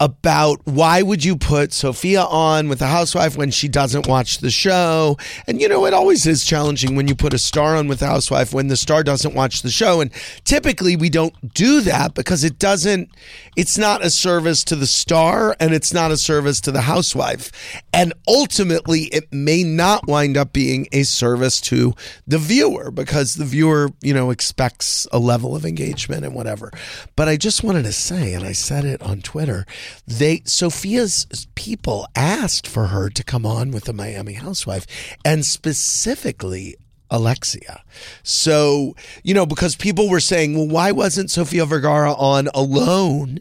[0.01, 4.49] about why would you put Sofia on with a housewife when she doesn't watch the
[4.49, 5.15] show?
[5.45, 8.07] And you know, it always is challenging when you put a star on with a
[8.07, 10.01] housewife when the star doesn't watch the show.
[10.01, 10.09] And
[10.43, 13.11] typically we don't do that because it doesn't,
[13.55, 17.51] it's not a service to the star and it's not a service to the housewife.
[17.93, 21.93] And ultimately, it may not wind up being a service to
[22.25, 26.71] the viewer because the viewer, you know, expects a level of engagement and whatever.
[27.15, 29.67] But I just wanted to say, and I said it on Twitter,
[30.07, 34.85] they Sofia's people asked for her to come on with the Miami housewife
[35.23, 36.75] and specifically
[37.09, 37.83] Alexia.
[38.23, 43.39] So, you know, because people were saying, well, why wasn't Sofia Vergara on alone?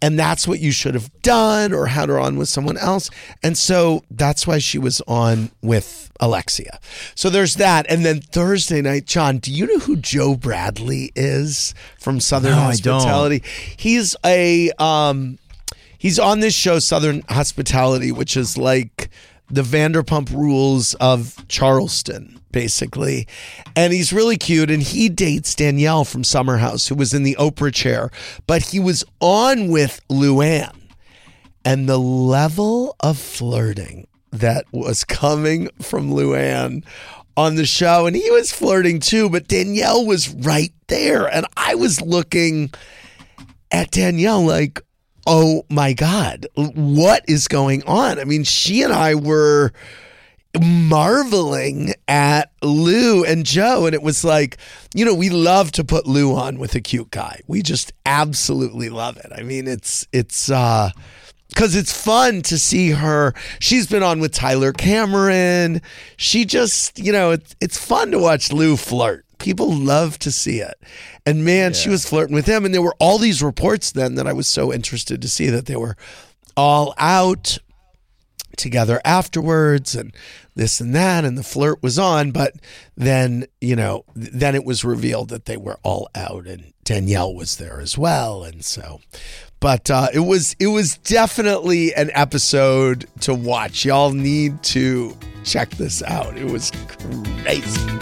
[0.00, 3.08] And that's what you should have done or had her on with someone else.
[3.42, 6.80] And so that's why she was on with Alexia.
[7.14, 7.86] So there's that.
[7.88, 12.62] And then Thursday night, John, do you know who Joe Bradford is from Southern No,
[12.62, 13.42] Hospitality?
[13.76, 15.38] He's a um
[16.02, 19.08] he's on this show Southern Hospitality, which is like
[19.48, 23.28] the Vanderpump Rules of Charleston, basically.
[23.76, 24.68] And he's really cute.
[24.68, 28.10] And he dates Danielle from Summer House, who was in the Oprah chair,
[28.48, 30.76] but he was on with Luann.
[31.64, 36.84] And the level of flirting that was coming from Luann
[37.36, 41.32] on the show, and he was flirting too, but Danielle was right there.
[41.32, 42.72] And I was looking
[43.70, 44.82] at Danielle like,
[45.26, 48.18] oh my God, what is going on?
[48.18, 49.72] I mean, she and I were
[50.60, 53.86] marveling at Lou and Joe.
[53.86, 54.58] And it was like,
[54.94, 57.40] you know, we love to put Lou on with a cute guy.
[57.46, 59.32] We just absolutely love it.
[59.34, 60.90] I mean, it's, it's, uh,
[61.48, 63.34] because it's fun to see her.
[63.58, 65.82] She's been on with Tyler Cameron.
[66.16, 69.26] She just, you know, it's it's fun to watch Lou flirt.
[69.42, 70.80] People love to see it.
[71.26, 71.76] And man, yeah.
[71.76, 72.64] she was flirting with him.
[72.64, 75.66] And there were all these reports then that I was so interested to see that
[75.66, 75.96] they were
[76.56, 77.58] all out
[78.56, 80.14] together afterwards and
[80.54, 82.54] this and that and the flirt was on but
[82.96, 87.56] then you know then it was revealed that they were all out and Danielle was
[87.56, 89.00] there as well and so
[89.60, 95.70] but uh, it was it was definitely an episode to watch y'all need to check
[95.70, 96.70] this out it was
[97.42, 98.01] crazy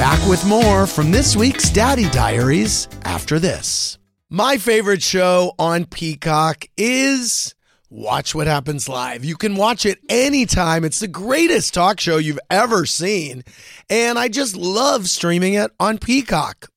[0.00, 3.98] back with more from this week's Daddy Diaries after this
[4.30, 7.54] my favorite show on Peacock is
[7.90, 9.26] Watch What Happens Live.
[9.26, 10.84] You can watch it anytime.
[10.84, 13.44] It's the greatest talk show you've ever seen.
[13.90, 16.69] And I just love streaming it on Peacock.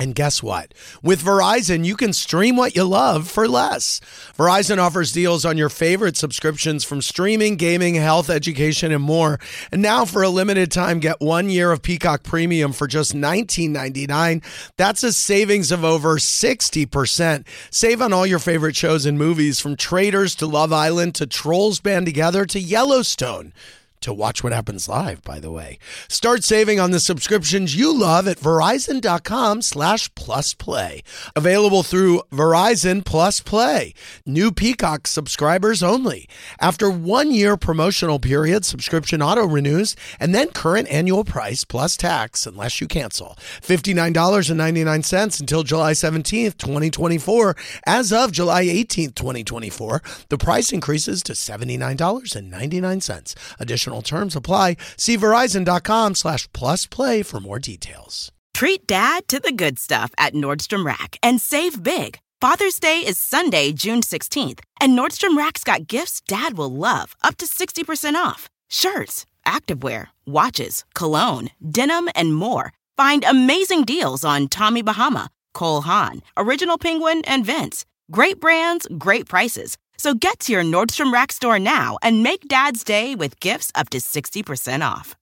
[0.00, 0.72] And guess what?
[1.02, 4.00] With Verizon, you can stream what you love for less.
[4.34, 9.38] Verizon offers deals on your favorite subscriptions from streaming, gaming, health, education, and more.
[9.70, 14.42] And now, for a limited time, get one year of Peacock Premium for just $19.99.
[14.78, 17.46] That's a savings of over 60%.
[17.70, 21.78] Save on all your favorite shows and movies from Traitors to Love Island to Trolls
[21.78, 23.52] Band Together to Yellowstone
[24.00, 25.78] to watch what happens live, by the way.
[26.08, 31.02] Start saving on the subscriptions you love at verizon.com slash plus play.
[31.36, 33.94] Available through Verizon Plus Play.
[34.24, 36.28] New Peacock subscribers only.
[36.60, 42.46] After one year promotional period, subscription auto renews and then current annual price plus tax
[42.46, 43.36] unless you cancel.
[43.62, 47.56] $59.99 until July 17th, 2024.
[47.86, 53.34] As of July 18th, 2024, the price increases to $79.99.
[53.58, 54.76] Additional Additional terms apply.
[54.96, 58.30] See verizon.com slash plus play for more details.
[58.54, 62.18] Treat dad to the good stuff at Nordstrom Rack and save big.
[62.40, 67.36] Father's Day is Sunday, June 16th, and Nordstrom Rack's got gifts dad will love, up
[67.36, 68.48] to 60% off.
[68.68, 72.72] Shirts, activewear, watches, cologne, denim, and more.
[72.96, 77.84] Find amazing deals on Tommy Bahama, Cole Haan, Original Penguin, and Vince.
[78.10, 79.76] Great brands, great prices.
[80.00, 83.90] So get to your Nordstrom Rack store now and make Dad's Day with gifts up
[83.90, 85.14] to 60% off.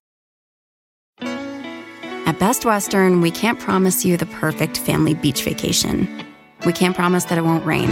[1.20, 6.24] At Best Western, we can't promise you the perfect family beach vacation.
[6.64, 7.90] We can't promise that it won't rain,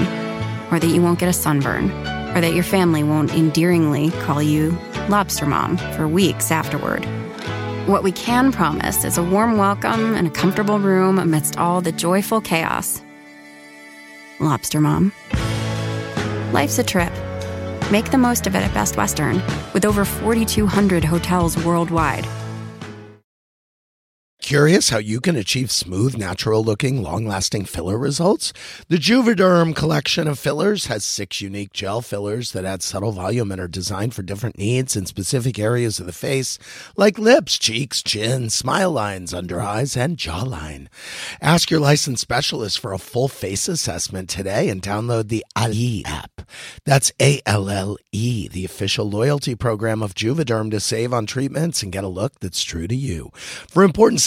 [0.70, 1.90] or that you won't get a sunburn,
[2.36, 7.04] or that your family won't endearingly call you Lobster Mom for weeks afterward.
[7.88, 11.90] What we can promise is a warm welcome and a comfortable room amidst all the
[11.90, 13.02] joyful chaos.
[14.38, 15.10] Lobster Mom.
[16.52, 17.12] Life's a trip.
[17.90, 19.42] Make the most of it at Best Western,
[19.74, 22.26] with over 4,200 hotels worldwide
[24.46, 28.52] Curious how you can achieve smooth, natural looking, long lasting filler results?
[28.86, 33.60] The Juvederm collection of fillers has six unique gel fillers that add subtle volume and
[33.60, 36.60] are designed for different needs in specific areas of the face,
[36.96, 40.86] like lips, cheeks, chin, smile lines, under eyes, and jawline.
[41.42, 46.42] Ask your licensed specialist for a full face assessment today and download the Allē app.
[46.84, 51.82] That's A L L E, the official loyalty program of Juvederm to save on treatments
[51.82, 53.32] and get a look that's true to you.
[53.34, 54.20] For important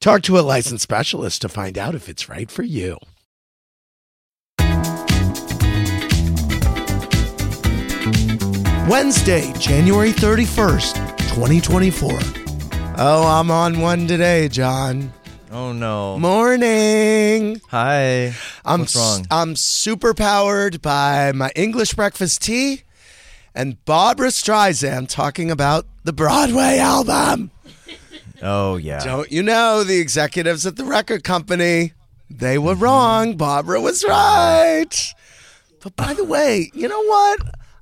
[0.00, 2.98] Talk to a licensed specialist to find out if it's right for you.
[8.88, 10.94] Wednesday, January 31st,
[11.28, 12.18] 2024.
[12.96, 15.12] Oh, I'm on one today, John.
[15.50, 16.18] Oh no.
[16.18, 17.60] Morning.
[17.68, 18.34] Hi.
[18.64, 19.26] I'm What's wrong?
[19.30, 22.82] I'm super powered by my English breakfast tea
[23.54, 27.50] and Barbra Streisand talking about the Broadway album.
[28.42, 29.02] Oh yeah.
[29.02, 31.92] Don't you know the executives at the record company?
[32.30, 32.82] They were mm-hmm.
[32.82, 33.36] wrong.
[33.36, 35.14] Barbra was right.
[35.80, 37.40] But by the way, you know what?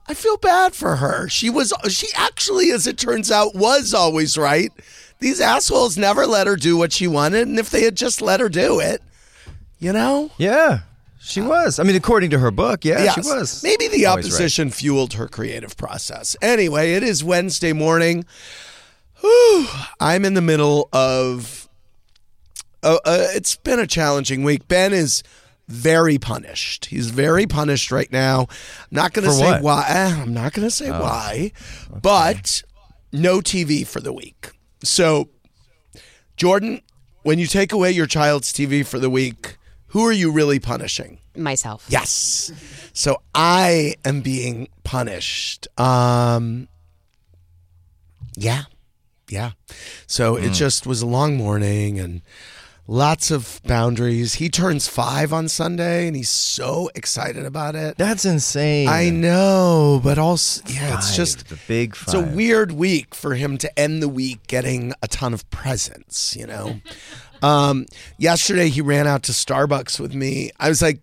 [0.09, 1.29] I feel bad for her.
[1.29, 4.73] She was she actually as it turns out was always right.
[5.19, 8.41] These assholes never let her do what she wanted and if they had just let
[8.41, 9.03] her do it,
[9.79, 10.31] you know?
[10.37, 10.81] Yeah.
[11.19, 11.81] She was.
[11.81, 13.61] I mean, according to her book, yeah, she was.
[13.65, 14.33] Maybe the Always right.
[14.33, 16.37] opposition fueled her creative process.
[16.41, 18.25] Anyway, it is Wednesday morning.
[19.27, 19.67] Whew,
[20.01, 21.69] I'm in the middle of.
[22.83, 24.69] Uh, uh, it's been a challenging week.
[24.69, 25.23] Ben is
[25.67, 26.85] very punished.
[26.87, 28.43] He's very punished right now.
[28.43, 28.47] I'm
[28.93, 29.61] not going to say what?
[29.61, 29.85] Oh, why.
[29.89, 31.51] eh, I'm not going to say why,
[31.91, 32.63] but
[33.13, 34.53] no TV for the week.
[34.85, 35.31] So,
[36.37, 36.81] Jordan,
[37.25, 39.57] when you take away your child's TV for the week,
[39.89, 41.19] who are you really punishing?
[41.35, 41.85] myself.
[41.91, 42.51] Yes.
[42.95, 45.69] So I am being punished.
[45.77, 46.67] Um
[48.37, 48.63] yeah.
[49.29, 49.53] Yeah.
[50.07, 52.23] So it just was a long morning and
[52.87, 54.35] lots of boundaries.
[54.35, 57.97] He turns 5 on Sunday and he's so excited about it.
[57.99, 58.89] That's insane.
[58.89, 63.59] I know, but also yeah, it's just the big it's a weird week for him
[63.59, 66.81] to end the week getting a ton of presents, you know.
[67.43, 67.87] um,
[68.19, 70.51] yesterday he ran out to Starbucks with me.
[70.61, 71.01] I was like,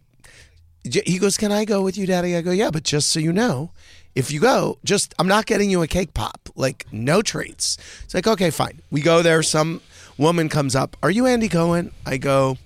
[0.84, 3.32] he goes, "Can I go with you, Daddy?" I go, "Yeah, but just so you
[3.32, 3.72] know,
[4.15, 8.13] if you go, just I'm not getting you a cake pop, like no treats." It's
[8.13, 8.82] like, okay, fine.
[8.91, 9.43] We go there.
[9.43, 9.82] Some
[10.17, 10.95] woman comes up.
[11.02, 11.91] Are you Andy Cohen?
[12.06, 12.58] I go,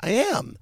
[0.00, 0.56] I am.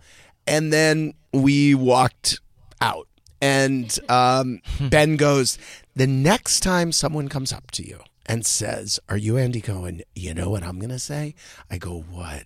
[0.47, 2.41] And then we walked
[2.81, 3.09] out.
[3.41, 5.59] And um, Ben goes,
[5.97, 10.03] The next time someone comes up to you and says, Are you Andy Cohen?
[10.15, 11.35] You know what I'm going to say?
[11.71, 12.45] I go, What?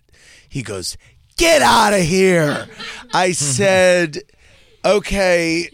[0.49, 0.97] He goes,
[1.37, 2.67] Get out of here.
[3.13, 4.19] I said,
[4.83, 5.69] Okay.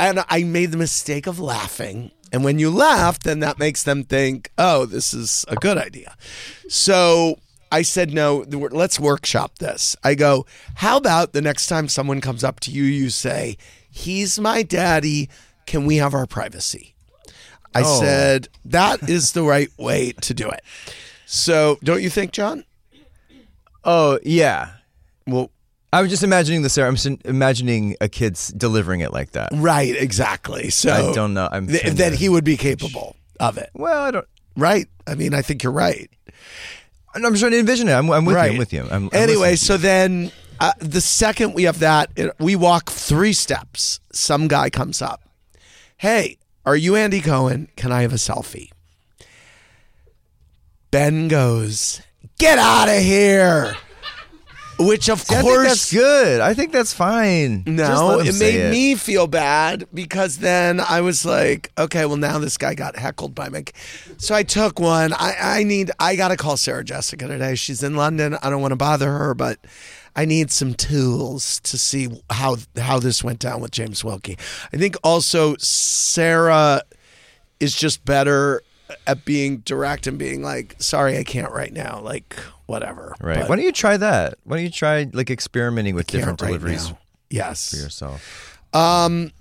[0.00, 2.10] And I made the mistake of laughing.
[2.32, 6.16] And when you laugh, then that makes them think, oh, this is a good idea.
[6.68, 7.38] So
[7.72, 9.96] I said, no, let's workshop this.
[10.02, 13.56] I go, how about the next time someone comes up to you, you say,
[13.90, 15.28] he's my daddy.
[15.66, 16.94] Can we have our privacy?
[17.74, 18.00] I Oh.
[18.00, 20.62] said, that is the right way to do it.
[21.26, 22.64] So don't you think, John?
[23.84, 24.72] Oh yeah.
[25.26, 25.50] Well,
[25.92, 26.88] I was just imagining the Sarah.
[26.88, 29.50] I'm imagining a kid's delivering it like that.
[29.54, 30.70] right, exactly.
[30.70, 31.48] So I don't know.
[31.50, 33.70] I'm th- that he would be capable of it.
[33.74, 34.26] Well, I don't.
[34.56, 34.86] Right.
[35.06, 36.10] I mean, I think you're right.
[37.14, 37.92] I'm just trying to envision it.
[37.92, 38.46] I'm, I'm with right.
[38.46, 38.52] you.
[38.52, 38.82] I'm with you.
[38.82, 43.32] I'm, I'm anyway, so then uh, the second we have that, it, we walk three
[43.32, 43.98] steps.
[44.12, 45.22] Some guy comes up.
[45.96, 47.68] Hey, are you Andy Cohen?
[47.76, 48.70] Can I have a selfie?
[50.90, 52.00] Ben goes,
[52.38, 53.76] Get out of here.
[54.80, 56.40] Which, of See, I course, think that's good.
[56.40, 57.64] I think that's fine.
[57.66, 62.56] No, it made me feel bad because then I was like, okay, well now this
[62.56, 63.64] guy got heckled by me.
[64.16, 65.12] So I took one.
[65.12, 67.54] I, I need I gotta call Sarah Jessica today.
[67.56, 68.36] She's in London.
[68.42, 69.58] I don't want to bother her, but
[70.16, 74.38] I need some tools to see how how this went down with James Wilkie.
[74.72, 76.82] I think also Sarah
[77.60, 78.62] is just better
[79.06, 82.00] at being direct and being like, sorry, I can't right now.
[82.02, 82.36] Like,
[82.66, 83.14] whatever.
[83.20, 83.40] Right.
[83.40, 84.34] But Why don't you try that?
[84.44, 86.98] Why don't you try like experimenting with different right deliveries now.
[87.30, 87.70] Yes.
[87.70, 88.60] for yourself?
[88.72, 89.32] Um,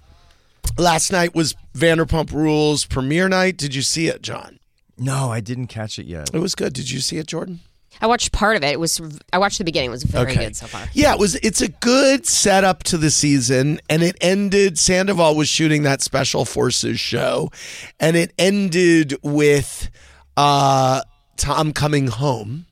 [0.78, 3.58] last night was Vanderpump Rules premiere night.
[3.58, 4.60] Did you see it, John?
[4.98, 6.30] No, I didn't catch it yet.
[6.34, 6.74] It was good.
[6.74, 7.62] Did you see it, Jordan?
[8.02, 8.68] I watched part of it.
[8.72, 9.02] It was
[9.34, 9.90] I watched the beginning.
[9.90, 10.46] It was very Okay.
[10.46, 10.88] good so far.
[10.94, 11.36] Yeah, it was.
[11.36, 14.80] It's a good setup to the season, and it ended.
[14.80, 17.52] Sandoval was shooting that Special Forces show,
[18.00, 19.90] and it ended with
[20.38, 21.02] uh,
[21.38, 22.66] Tom coming home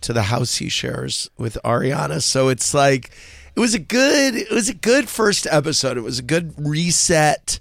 [0.00, 2.22] to the house he shares with Ariana.
[2.22, 3.10] So it's like
[3.54, 4.34] it was a good.
[4.36, 5.96] It was a good first episode.
[5.98, 7.60] It was a good reset.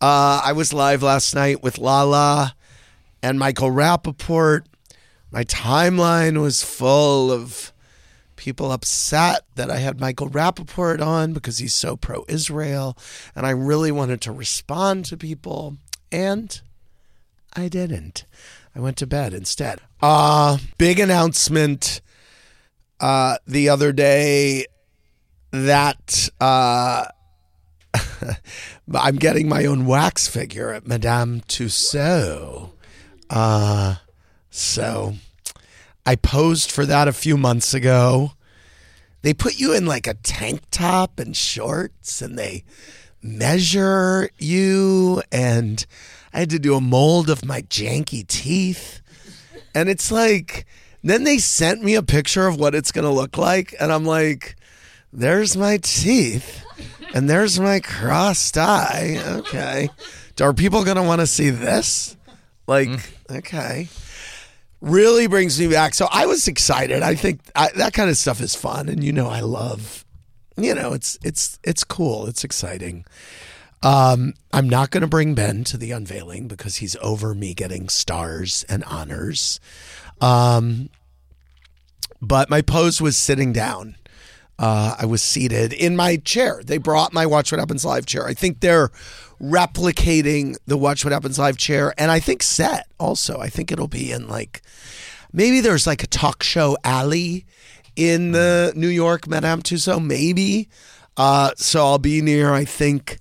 [0.00, 2.54] Uh, I was live last night with Lala
[3.22, 4.62] and Michael Rapaport.
[5.30, 7.72] My timeline was full of
[8.36, 12.96] people upset that I had Michael Rapaport on because he's so pro Israel.
[13.36, 15.76] And I really wanted to respond to people.
[16.10, 16.58] And
[17.54, 18.24] I didn't.
[18.74, 19.80] I went to bed instead.
[20.00, 22.00] Uh, big announcement
[23.00, 24.66] uh, the other day
[25.50, 27.06] that uh,
[28.94, 32.70] I'm getting my own wax figure at Madame Tussauds.
[33.28, 33.96] Uh,
[34.58, 35.14] so
[36.04, 38.32] I posed for that a few months ago.
[39.22, 42.64] They put you in like a tank top and shorts and they
[43.22, 45.22] measure you.
[45.30, 45.84] And
[46.32, 49.00] I had to do a mold of my janky teeth.
[49.74, 50.66] And it's like,
[51.02, 53.74] then they sent me a picture of what it's going to look like.
[53.78, 54.56] And I'm like,
[55.12, 56.64] there's my teeth
[57.14, 59.22] and there's my crossed eye.
[59.26, 59.90] Okay.
[60.40, 62.16] Are people going to want to see this?
[62.66, 63.36] Like, mm.
[63.38, 63.88] okay.
[64.80, 65.94] Really brings me back.
[65.94, 67.02] So I was excited.
[67.02, 68.88] I think I, that kind of stuff is fun.
[68.88, 70.04] And you know, I love,
[70.56, 72.26] you know, it's, it's, it's cool.
[72.26, 73.04] It's exciting.
[73.82, 77.88] Um, I'm not going to bring Ben to the unveiling because he's over me getting
[77.88, 79.60] stars and honors.
[80.20, 80.90] Um,
[82.20, 83.96] but my pose was sitting down.
[84.58, 86.60] Uh, I was seated in my chair.
[86.64, 88.26] They brought my Watch What Happens Live chair.
[88.26, 88.90] I think they're
[89.40, 93.38] replicating the Watch What Happens Live chair, and I think set also.
[93.38, 94.62] I think it'll be in like
[95.32, 97.46] maybe there's like a talk show alley
[97.96, 100.68] in the New York Madame Tussauds, maybe.
[101.16, 102.52] Uh, so I'll be near.
[102.52, 103.18] I think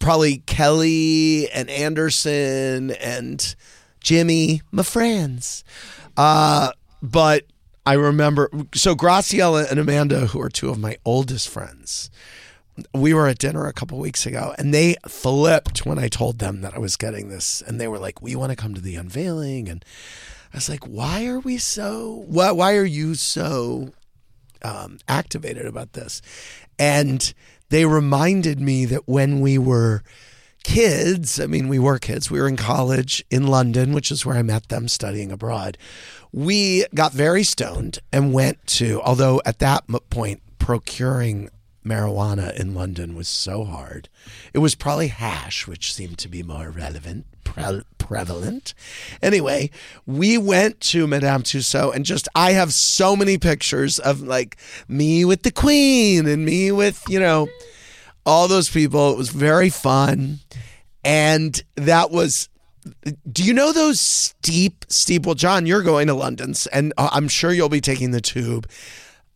[0.00, 3.54] probably Kelly and Anderson and
[4.00, 5.62] Jimmy, my friends.
[6.16, 6.72] Uh,
[7.02, 7.44] but
[7.86, 12.10] I remember, so Graciela and Amanda, who are two of my oldest friends,
[12.94, 16.60] we were at dinner a couple weeks ago and they flipped when I told them
[16.62, 17.62] that I was getting this.
[17.62, 19.68] And they were like, We want to come to the unveiling.
[19.68, 19.84] And
[20.52, 23.92] I was like, Why are we so, why, why are you so
[24.62, 26.22] um, activated about this?
[26.78, 27.32] And
[27.68, 30.02] they reminded me that when we were
[30.62, 34.36] kids, I mean, we were kids, we were in college in London, which is where
[34.36, 35.78] I met them studying abroad.
[36.32, 41.48] We got very stoned and went to, although at that point, procuring
[41.84, 44.08] marijuana in London was so hard.
[44.52, 48.74] It was probably hash, which seemed to be more relevant, pre- prevalent.
[49.22, 49.70] Anyway,
[50.06, 54.56] we went to Madame Tussauds and just, I have so many pictures of like
[54.88, 57.48] me with the Queen and me with, you know,
[58.26, 59.12] all those people.
[59.12, 60.40] It was very fun.
[61.02, 62.50] And that was,
[63.30, 65.24] do you know those steep, steep?
[65.24, 68.68] Well, John, you're going to London's and I'm sure you'll be taking the tube.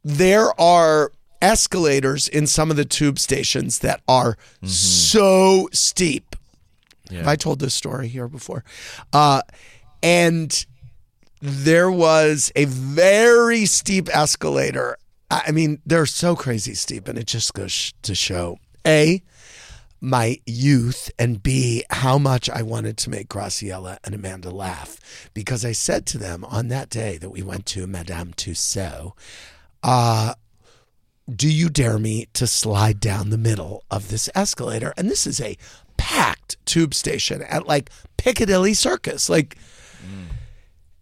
[0.03, 1.11] There are
[1.43, 6.37] escalators in some of the tube stations that are so steep.
[7.11, 8.65] Have I told this story here before?
[9.13, 9.43] Uh,
[10.03, 10.67] and
[11.41, 14.97] there was a very steep escalator.
[15.31, 19.23] I I mean, they're so crazy steep, and it just goes to show A,
[20.01, 24.99] my youth, and B, how much I wanted to make Graciela and Amanda laugh.
[25.35, 29.13] Because I said to them on that day that we went to Madame Tussauds,
[29.83, 30.35] uh,
[31.33, 34.93] do you dare me to slide down the middle of this escalator?
[34.97, 35.57] And this is a
[35.97, 39.29] packed tube station at like Piccadilly Circus.
[39.29, 39.57] Like,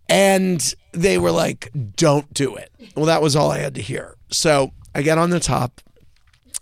[0.08, 2.70] and they were like, don't do it.
[2.94, 4.16] Well, that was all I had to hear.
[4.30, 5.80] So I get on the top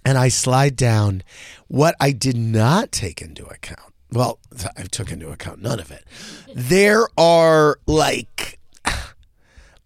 [0.05, 1.23] and I slide down.
[1.69, 4.39] What I did not take into account, well,
[4.77, 6.05] I took into account none of it.
[6.55, 8.60] There are like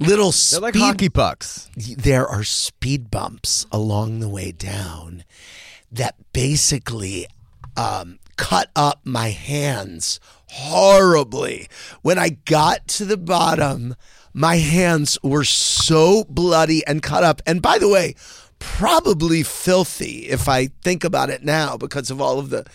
[0.01, 1.71] little They're like speed- hockey pucks.
[1.77, 5.25] there are speed bumps along the way down
[5.93, 7.27] that basically
[7.77, 10.19] um, cut up my hands
[10.49, 11.69] horribly.
[12.03, 13.95] When I got to the bottom,
[14.33, 17.41] my hands were so bloody and cut up.
[17.47, 18.15] And by the way,
[18.59, 22.67] probably filthy if I think about it now because of all of the.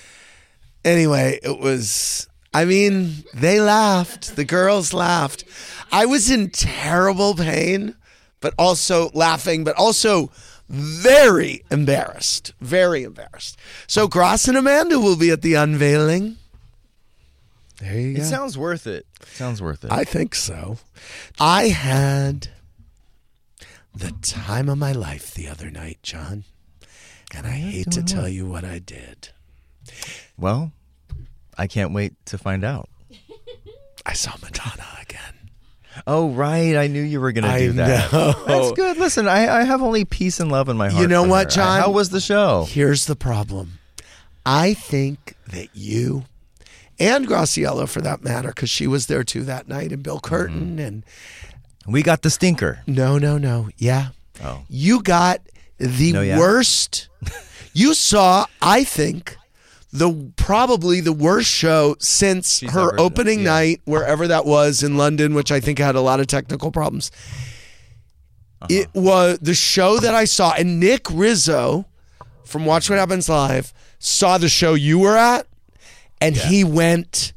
[0.86, 2.29] Anyway, it was.
[2.54, 4.36] I mean, they laughed.
[4.36, 5.44] The girls laughed.
[5.92, 7.96] I was in terrible pain,
[8.40, 10.32] but also laughing, but also
[10.68, 12.54] very embarrassed.
[12.60, 13.58] Very embarrassed.
[13.88, 16.38] So Gross and Amanda will be at the unveiling.
[17.80, 18.22] There you go.
[18.22, 19.06] It sounds worth it.
[19.34, 19.92] Sounds worth it.
[19.92, 20.78] I think so.
[21.40, 22.50] I had
[23.96, 26.44] the time of my life the other night, John.
[27.34, 29.30] And I hate to tell you what I did.
[30.38, 30.72] Well,
[31.60, 32.90] I can't wait to find out.
[34.06, 35.20] I saw Madonna again.
[36.08, 36.76] Oh, right.
[36.78, 38.12] I knew you were going to do that.
[38.14, 38.32] know.
[38.48, 38.98] That's good.
[38.98, 41.02] Listen, I, I have only peace and love in my heart.
[41.02, 41.58] You know what, her.
[41.58, 41.82] John?
[41.82, 42.66] How was the show?
[42.70, 43.80] Here's the problem.
[44.46, 46.24] I think that you
[46.98, 50.78] and Graciela, for that matter, because she was there too that night, and Bill Curtin,
[50.78, 50.80] mm-hmm.
[50.80, 51.04] and
[51.86, 52.82] We got the stinker.
[52.88, 54.10] no, no, no, yeah,
[54.44, 54.64] Oh.
[54.70, 55.42] you got
[55.78, 56.40] the No, yeah?
[56.40, 57.10] worst.
[57.74, 59.36] you saw, I think,
[59.92, 63.52] the probably the worst show since She's her ever opening yeah.
[63.52, 67.12] night, wherever that was in London, which I think had a lot of technical problems.
[68.62, 68.68] Uh-huh.
[68.70, 71.86] It was the show that I saw, and Nick Rizzo
[72.46, 75.48] from Watch What Happens Live saw the show you were at,
[76.22, 77.34] and he went.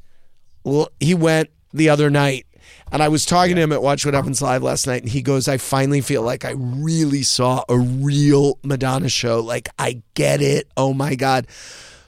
[0.64, 2.46] Well, he went the other night,
[2.92, 5.22] and I was talking to him at Watch What Happens Live last night, and he
[5.22, 9.40] goes, "I finally feel like I really saw a real Madonna show.
[9.40, 10.68] Like I get it.
[10.76, 11.46] Oh my god!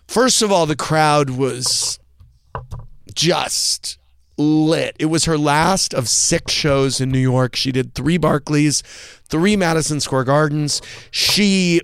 [0.07, 1.99] First of all, the crowd was
[3.15, 3.99] just
[4.37, 4.97] lit.
[4.99, 7.57] It was her last of six shows in New York.
[7.57, 8.83] She did three Barclays,
[9.29, 10.83] three Madison Square Gardens.
[11.11, 11.81] She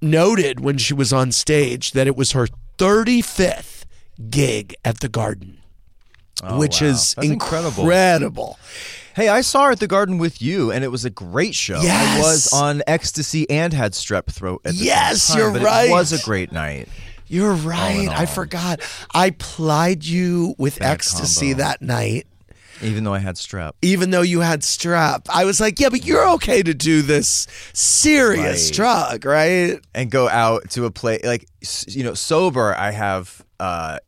[0.00, 3.84] noted when she was on stage that it was her 35th
[4.30, 5.58] gig at the Garden,
[6.42, 6.90] oh, which Oh, wow.
[6.92, 7.82] is That's incredible.
[7.84, 8.58] incredible.
[9.16, 11.80] Hey, I saw her at the Garden with you, and it was a great show.
[11.80, 12.16] Yes.
[12.16, 15.62] I was on ecstasy and had strep throat at the Yes, same time, you're but
[15.62, 15.88] right.
[15.88, 16.88] It was a great night.
[17.28, 18.08] You're right.
[18.10, 18.26] I all.
[18.26, 18.80] forgot.
[19.14, 21.62] I plied you with Bad ecstasy combo.
[21.64, 22.26] that night.
[22.80, 23.72] Even though I had strep.
[23.82, 25.26] even though you had strep.
[25.28, 28.74] I was like, yeah, but you're okay to do this serious Right.
[28.76, 29.80] drug, right?
[29.94, 31.44] and go out to a place like
[31.88, 33.98] you know sober i have uh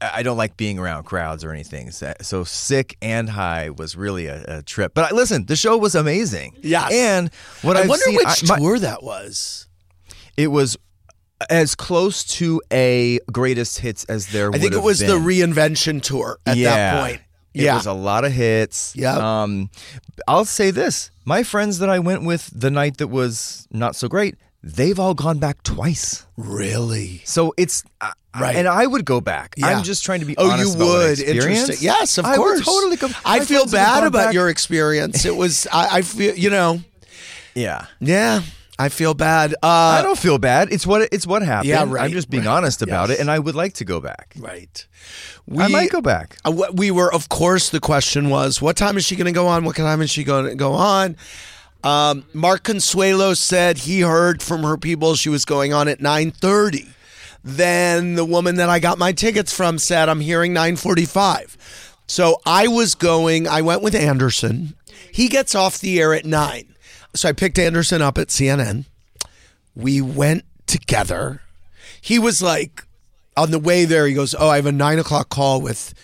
[0.00, 1.90] I I don't like being around crowds or anything.
[1.90, 4.94] So, so sick and high was really a, a trip.
[4.94, 6.54] But I, listen, the show was amazing.
[6.62, 6.88] Yeah.
[6.90, 7.30] And
[7.60, 9.66] what I I've wonder seen, which I- my- tour that was.
[10.38, 10.78] it was
[11.48, 14.50] as close to a greatest hits as there.
[14.50, 14.56] Were.
[14.56, 16.74] I think it was the reinvention tour at yeah.
[16.74, 17.20] that point.
[17.54, 17.76] It Yeah.
[17.76, 18.94] was a lot of hits.
[18.94, 19.16] Yeah.
[19.42, 19.70] Um,
[20.28, 24.06] I'll say this: my friends that I went with the night that was not so
[24.08, 26.26] great, they've all gone back twice.
[26.36, 27.22] really?
[27.24, 28.54] So it's uh, Right.
[28.54, 29.54] and I would go back.
[29.56, 29.66] Yeah.
[29.66, 30.36] I'm just trying to be.
[30.38, 31.18] Oh, you about what I would.
[31.18, 31.76] Interesting.
[31.80, 32.58] Yes, of I course.
[32.60, 33.08] Would totally go.
[33.24, 35.24] I feel friends that have bad about back- your experience.
[35.24, 35.66] It was.
[35.72, 36.34] I, I feel.
[36.36, 36.80] You know.
[37.52, 37.86] Yeah.
[37.98, 38.42] Yeah.
[38.80, 39.52] I feel bad.
[39.62, 39.66] Uh,
[39.98, 40.72] I don't feel bad.
[40.72, 41.68] It's what it's what happened.
[41.68, 42.56] Yeah, right, I'm just being right.
[42.56, 43.18] honest about Yes.
[43.18, 44.34] it, and I would like to go back.
[44.38, 44.86] Right.
[45.58, 46.36] I might go back.
[46.44, 49.48] Uh, We were, of course, the question was, what time is she going to go
[49.48, 49.64] on?
[49.64, 51.16] What time is she going to go on?
[51.82, 56.30] Um, Mark Consuelos said he heard from her people she was going on at nine
[56.30, 56.88] thirty.
[57.42, 61.56] Then the woman that I got my tickets from said, "I'm hearing nine forty-five.
[62.06, 63.48] So I was going.
[63.48, 64.74] I went with Anderson.
[65.12, 66.74] He gets off the air at nine.
[67.14, 68.84] So I picked Anderson up at CNN.
[69.74, 71.42] We went together.
[72.00, 72.84] He was like,
[73.36, 75.94] on the way there, he goes, "Oh, I have a nine o'clock call with."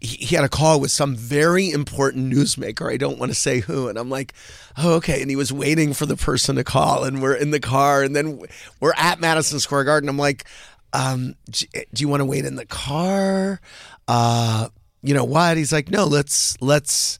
[0.00, 2.92] He, he had a call with some very important newsmaker.
[2.92, 4.34] I don't want to say who, and I'm like,
[4.76, 7.60] "Oh, okay." And he was waiting for the person to call, and we're in the
[7.60, 8.40] car, and then
[8.80, 10.08] we're at Madison Square Garden.
[10.08, 10.44] I'm like,
[10.92, 13.60] um, "Do you want to wait in the car?"
[14.08, 14.68] Uh,
[15.02, 15.56] you know what?
[15.56, 17.18] He's like, "No, let's let's."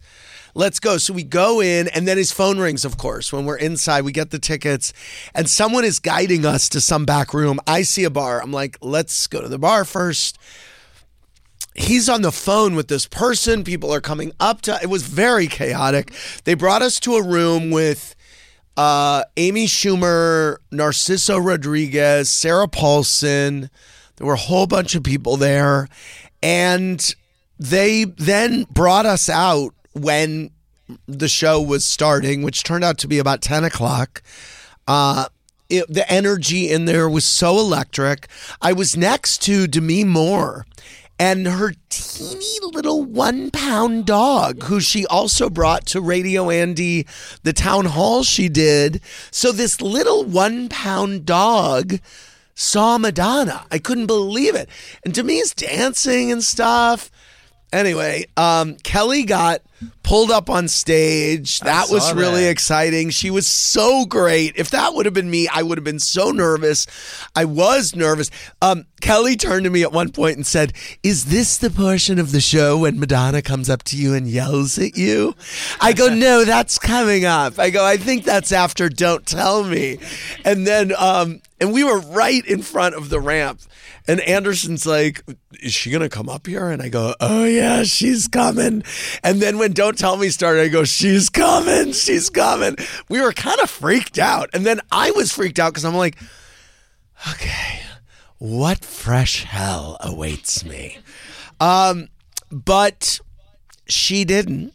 [0.55, 0.98] Let's go.
[0.98, 3.32] So we go in, and then his phone rings, of course.
[3.32, 4.92] When we're inside, we get the tickets,
[5.34, 7.59] and someone is guiding us to some back room.
[7.66, 8.42] I see a bar.
[8.42, 10.38] I'm like, let's go to the bar first.
[11.74, 13.64] He's on the phone with this person.
[13.64, 16.12] People are coming up to it was very chaotic.
[16.44, 18.14] They brought us to a room with
[18.76, 23.70] uh, Amy Schumer, Narciso Rodriguez, Sarah Paulson.
[24.16, 25.88] There were a whole bunch of people there.
[26.42, 27.14] And
[27.59, 30.51] they then brought us out when
[31.07, 34.22] the show was starting, which turned out to be about 10 o'clock.
[34.86, 35.26] Uh,
[35.68, 38.28] it, the energy in there was so electric.
[38.61, 40.66] I was next to Demi Moore
[41.18, 47.07] and her teeny little one pound dog, who she also brought to Radio Andy,
[47.43, 49.01] the town hall she did.
[49.30, 52.01] So this little one pound dog
[52.55, 53.66] saw Madonna.
[53.70, 54.68] I couldn't believe it.
[55.05, 57.11] And Demi's dancing and stuff.
[57.73, 59.62] Anyway, um, Kelly got
[60.03, 61.61] pulled up on stage.
[61.61, 63.11] That was saw really exciting.
[63.11, 64.55] She was so great.
[64.57, 66.87] If that would have been me, I would have been so nervous.
[67.35, 68.31] I was nervous.
[68.61, 72.33] Um, Kelly turned to me at one point and said, Is this the portion of
[72.33, 75.35] the show when Madonna comes up to you and yells at you?
[75.81, 77.59] I go, No, that's coming up.
[77.59, 79.99] I go, I think that's after Don't Tell Me.
[80.45, 83.61] And then, um, and we were right in front of the ramp.
[84.07, 85.22] And Anderson's like,
[85.61, 86.70] Is she going to come up here?
[86.70, 88.82] And I go, Oh, yeah, she's coming.
[89.22, 92.76] And then when Don't Tell Me started, I go, she's coming, she's coming.
[93.09, 94.50] We were kind of freaked out.
[94.53, 96.16] And then I was freaked out because I'm like,
[97.30, 97.80] okay,
[98.38, 100.98] what fresh hell awaits me?
[101.61, 102.09] Um,
[102.50, 103.20] but
[103.86, 104.74] she didn't.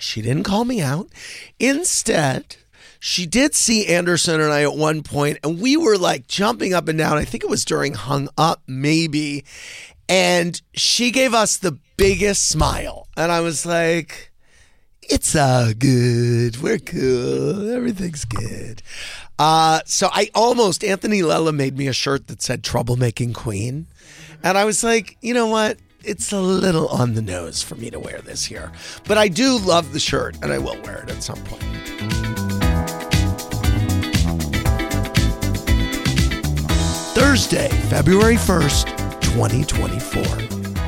[0.00, 1.08] She didn't call me out.
[1.60, 2.56] Instead,
[3.04, 6.86] she did see Anderson and I at one point, and we were like jumping up
[6.86, 7.18] and down.
[7.18, 9.44] I think it was during Hung Up, maybe.
[10.08, 13.08] And she gave us the biggest smile.
[13.16, 14.30] And I was like,
[15.00, 16.62] it's all good.
[16.62, 17.72] We're cool.
[17.74, 18.82] Everything's good.
[19.36, 23.88] Uh, so I almost, Anthony Lella made me a shirt that said Troublemaking Queen.
[24.44, 25.78] And I was like, you know what?
[26.04, 28.70] It's a little on the nose for me to wear this here.
[29.08, 32.31] But I do love the shirt and I will wear it at some point.
[37.22, 40.22] Thursday, February 1st, 2024.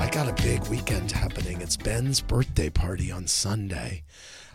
[0.00, 1.60] I got a big weekend happening.
[1.60, 4.02] It's Ben's birthday party on Sunday.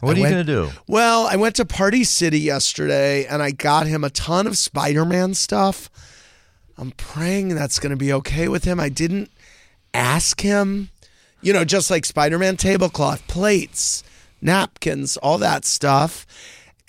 [0.02, 0.72] What I are you gonna do?
[0.88, 5.06] Well, I went to Party City yesterday and I got him a ton of Spider
[5.06, 5.90] Man stuff.
[6.78, 8.78] I'm praying that's going to be okay with him.
[8.78, 9.32] I didn't
[9.94, 10.90] ask him,
[11.42, 14.04] you know, just like Spider Man tablecloth, plates,
[14.42, 16.28] napkins, all that stuff,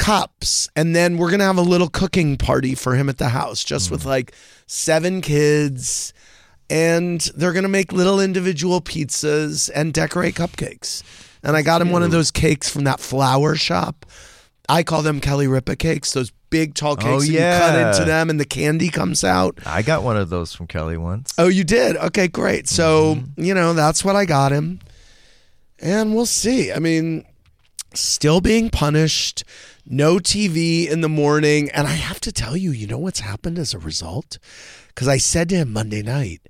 [0.01, 0.69] cups.
[0.75, 3.91] And then we're to have a little cooking party for him at the house, just
[3.91, 4.07] with mm.
[4.07, 4.33] like
[4.67, 6.13] seven kids.
[6.71, 11.03] And they're to make little individual pizzas and decorate cupcakes.
[11.43, 14.07] And I got him one of those cakes from that flower shop.
[14.69, 17.09] I call them Kelly Ripa cakes, those big tall oh, cakes.
[17.09, 17.59] Oh, and You yeah.
[17.59, 19.59] cut into them and the candy comes out.
[19.67, 21.33] I got one of those from Kelly once.
[21.39, 21.97] Oh, you did?
[21.97, 22.69] Okay, great.
[22.69, 23.43] So, mm-hmm.
[23.43, 24.81] you know, that's what I got him.
[25.81, 26.73] And we'll see.
[26.73, 27.25] I mean,
[27.95, 29.45] still being punished,
[29.87, 31.71] no TV in the morning.
[31.71, 34.39] And I have to tell you, you know what's happened as a result?
[34.89, 36.43] Because I said to him Monday night,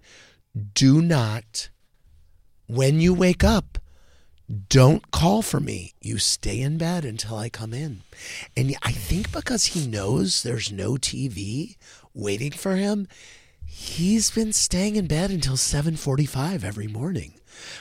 [0.75, 1.71] do not,
[2.67, 3.79] when you wake up,
[4.69, 5.95] don't call for me.
[6.01, 8.01] You stay in bed until I come in.
[8.57, 11.77] And I think because he knows there's no TV
[12.15, 13.07] waiting for him,
[13.65, 17.35] he's been staying in bed until 7:45 every morning,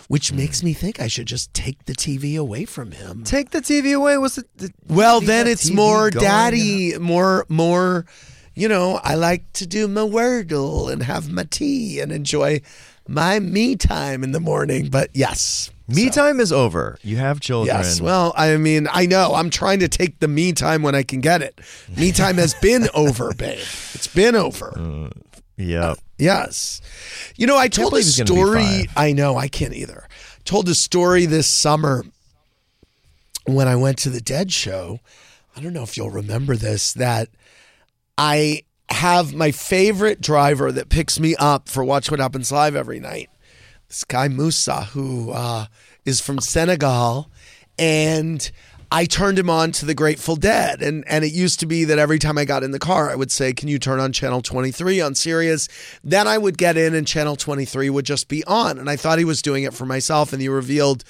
[0.07, 0.37] which hmm.
[0.37, 3.23] makes me think I should just take the TV away from him.
[3.23, 4.17] Take the TV away.
[4.17, 4.45] What's it?
[4.57, 6.25] The, Well, then it's TV more going.
[6.25, 8.05] daddy, more more
[8.59, 12.61] you know, I like to do my wordle and have my tea and enjoy
[13.07, 15.71] my me time in the morning, but yes.
[15.87, 16.99] Me time is over.
[17.01, 17.75] You have children.
[17.75, 17.99] Yes.
[17.99, 19.33] Well, I mean, I know.
[19.33, 21.59] I'm trying to take the me time when I can get it.
[21.97, 23.57] Me time has been over, babe.
[23.93, 24.77] It's been over.
[24.77, 25.09] Uh,
[25.59, 25.95] yeah.
[26.17, 26.81] Yes.
[27.35, 28.89] You know, I told a believe he's gonna be story.
[28.95, 30.07] I know, I can't either.
[30.45, 32.03] Told a story this summer
[33.45, 34.99] when I went to the Dead show.
[35.55, 37.29] I don't know if you'll remember this that
[38.17, 42.99] I have my favorite driver that picks me up for Watch What Happens Live every
[42.99, 43.29] night.
[43.87, 45.65] This guy Musa, who uh,
[46.05, 47.29] is from Senegal,
[47.77, 48.51] and
[48.91, 51.99] I turned him on to the Grateful Dead, and and it used to be that
[51.99, 54.41] every time I got in the car, I would say, "Can you turn on channel
[54.41, 55.67] 23 on Sirius?"
[56.03, 59.19] Then I would get in, and channel 23 would just be on, and I thought
[59.19, 61.03] he was doing it for myself, and he revealed.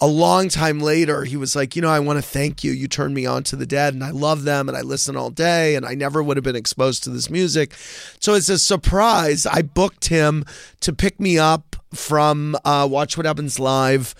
[0.00, 2.72] A long time later, he was like, You know, I want to thank you.
[2.72, 5.30] You turned me on to the dead, and I love them, and I listen all
[5.30, 7.74] day, and I never would have been exposed to this music.
[8.18, 10.44] So, it's a surprise, I booked him
[10.80, 14.16] to pick me up from uh, Watch What Happens Live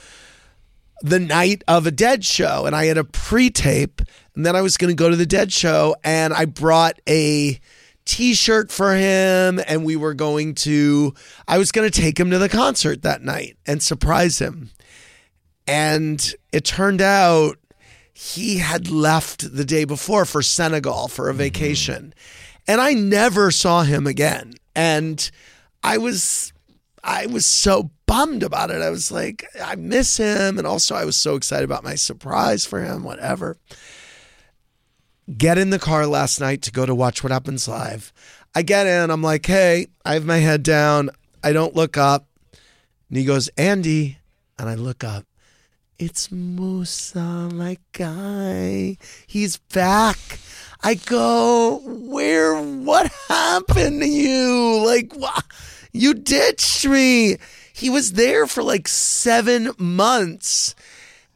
[1.04, 4.00] the night of a dead show and I had a pre-tape
[4.34, 7.60] and then I was going to go to the dead show and I brought a
[8.06, 11.12] t-shirt for him and we were going to
[11.46, 14.70] I was going to take him to the concert that night and surprise him.
[15.66, 17.58] And it turned out
[18.14, 21.38] he had left the day before for Senegal for a mm.
[21.38, 22.14] vacation.
[22.66, 24.54] And I never saw him again.
[24.74, 25.30] And
[25.82, 26.53] I was
[27.04, 28.80] I was so bummed about it.
[28.80, 30.56] I was like, I miss him.
[30.56, 33.58] And also, I was so excited about my surprise for him, whatever.
[35.36, 38.12] Get in the car last night to go to Watch What Happens Live.
[38.54, 41.10] I get in, I'm like, hey, I have my head down.
[41.42, 42.26] I don't look up.
[43.10, 44.18] And he goes, Andy.
[44.58, 45.26] And I look up.
[45.98, 48.96] It's Musa, my guy.
[49.26, 50.38] He's back.
[50.82, 52.60] I go, where?
[52.60, 54.84] What happened to you?
[54.86, 55.44] Like, what?
[55.94, 57.38] You ditched me.
[57.72, 60.74] He was there for like seven months.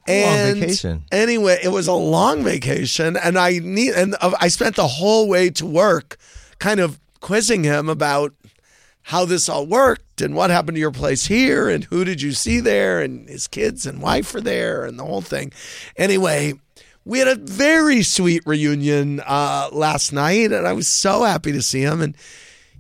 [0.07, 1.05] And vacation.
[1.13, 5.29] Anyway, it was a long vacation, and I need and uh, I spent the whole
[5.29, 6.17] way to work,
[6.59, 8.33] kind of quizzing him about
[9.03, 12.33] how this all worked and what happened to your place here and who did you
[12.33, 15.51] see there and his kids and wife were there and the whole thing.
[15.97, 16.53] Anyway,
[17.07, 21.63] we had a very sweet reunion uh, last night, and I was so happy to
[21.63, 22.03] see him.
[22.03, 22.15] And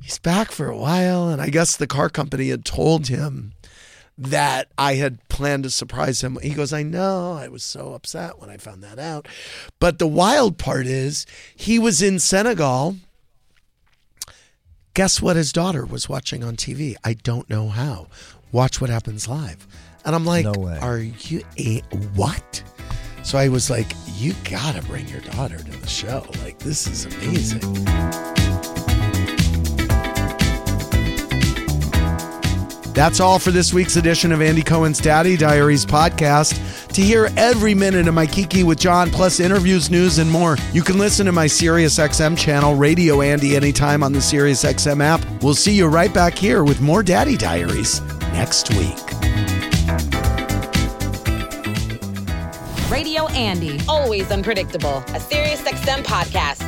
[0.01, 3.53] he's back for a while, and I guess the car company had told him
[4.17, 6.39] that I had planned to surprise him.
[6.43, 7.35] He goes, I know.
[7.35, 9.29] I was so upset when I found that out.
[9.79, 11.25] But the wild part is
[11.55, 12.97] he was in Senegal.
[14.95, 16.97] Guess what his daughter was watching on TV?
[17.05, 18.09] I don't know how.
[18.51, 19.69] Watch what happens live.
[20.05, 20.79] And I'm like, No way.
[20.81, 21.81] are you a
[22.17, 22.63] what?
[23.23, 26.27] So I was like, you gotta bring your daughter to the show.
[26.43, 28.38] Like, this is amazing.
[32.99, 36.89] That's all for this week's edition of Andy Cohen's Daddy Diaries podcast.
[36.89, 40.83] To hear every minute of my Kiki with John, plus interviews, news, and more, you
[40.83, 45.25] can listen to my SiriusXM channel, Radio Andy, anytime on the SiriusXM app.
[45.45, 48.01] We'll see you right back here with more Daddy Diaries
[48.33, 48.99] next week.
[52.91, 53.79] Radio Andy.
[53.87, 54.97] Always unpredictable.
[54.97, 56.68] A SiriusXM podcast.